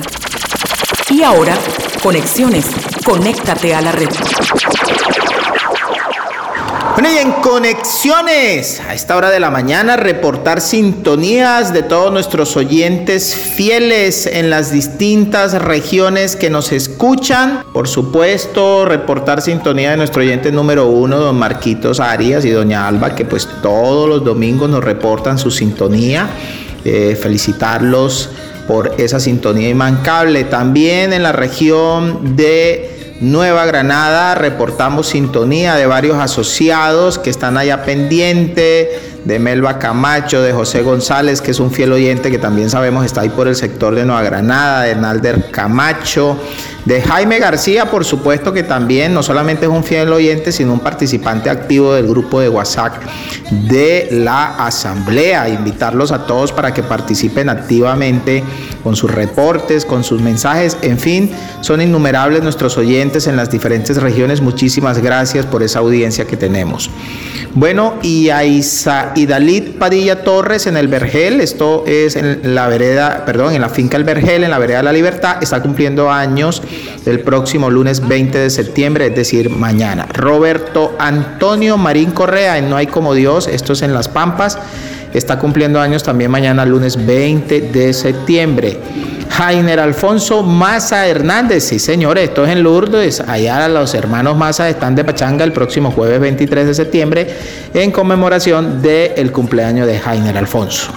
[1.10, 1.56] Y ahora,
[2.02, 2.68] conexiones.
[3.04, 4.10] Conéctate a la red.
[7.02, 12.58] Bueno, y en conexiones, a esta hora de la mañana, reportar sintonías de todos nuestros
[12.58, 17.64] oyentes fieles en las distintas regiones que nos escuchan.
[17.72, 23.16] Por supuesto, reportar sintonía de nuestro oyente número uno, don Marquitos Arias y doña Alba,
[23.16, 26.28] que pues todos los domingos nos reportan su sintonía.
[26.84, 28.30] Eh, felicitarlos
[28.68, 30.43] por esa sintonía inmancable.
[30.43, 37.84] También en la región de Nueva Granada reportamos sintonía de varios asociados que están allá
[37.84, 43.05] pendiente, de Melba Camacho, de José González, que es un fiel oyente que también sabemos
[43.05, 46.38] está ahí por el sector de Nueva Granada, de Nalder Camacho,
[46.86, 50.80] de Jaime García, por supuesto que también no solamente es un fiel oyente, sino un
[50.80, 52.95] participante activo del grupo de WhatsApp
[53.51, 55.49] de la Asamblea.
[55.49, 58.43] Invitarlos a todos para que participen activamente
[58.84, 63.97] con sus reportes, con sus mensajes, en fin, son innumerables nuestros oyentes en las diferentes
[64.01, 64.41] regiones.
[64.41, 66.89] Muchísimas gracias por esa audiencia que tenemos.
[67.53, 73.24] Bueno, y a Isa Dalit Padilla Torres en el Vergel, esto es en la vereda,
[73.26, 76.62] perdón, en la finca El Vergel, en la vereda de la Libertad, está cumpliendo años
[77.05, 80.07] el próximo lunes 20 de septiembre, es decir, mañana.
[80.14, 84.57] Roberto Antonio Marín Correa, en No hay como Dios, esto es en Las Pampas,
[85.14, 88.78] está cumpliendo años también mañana, lunes 20 de septiembre.
[89.30, 94.95] Jainer Alfonso Maza Hernández, sí señores, esto es en Lourdes, allá los hermanos Maza están
[94.95, 97.36] de pachanga el próximo jueves 23 de septiembre
[97.74, 100.91] en conmemoración del cumpleaños de Jainer Alfonso.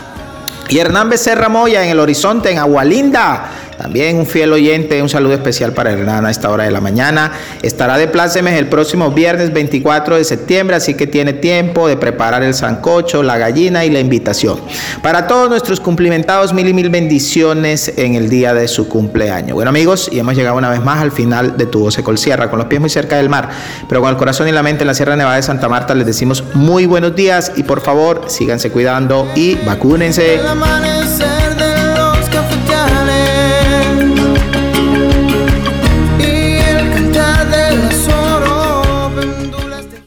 [0.68, 3.50] Y Hernán Becerra Moya en el horizonte, en Agualinda,
[3.82, 7.32] también un fiel oyente, un saludo especial para Hernán a esta hora de la mañana.
[7.62, 12.44] Estará de plácemes el próximo viernes 24 de septiembre, así que tiene tiempo de preparar
[12.44, 14.60] el sancocho, la gallina y la invitación.
[15.02, 19.54] Para todos nuestros cumplimentados, mil y mil bendiciones en el día de su cumpleaños.
[19.54, 22.48] Bueno amigos, y hemos llegado una vez más al final de Tu Voz Col Sierra,
[22.50, 23.50] con los pies muy cerca del mar,
[23.88, 26.06] pero con el corazón y la mente en la Sierra Nevada de Santa Marta, les
[26.06, 30.38] decimos muy buenos días y por favor síganse cuidando y vacúnense.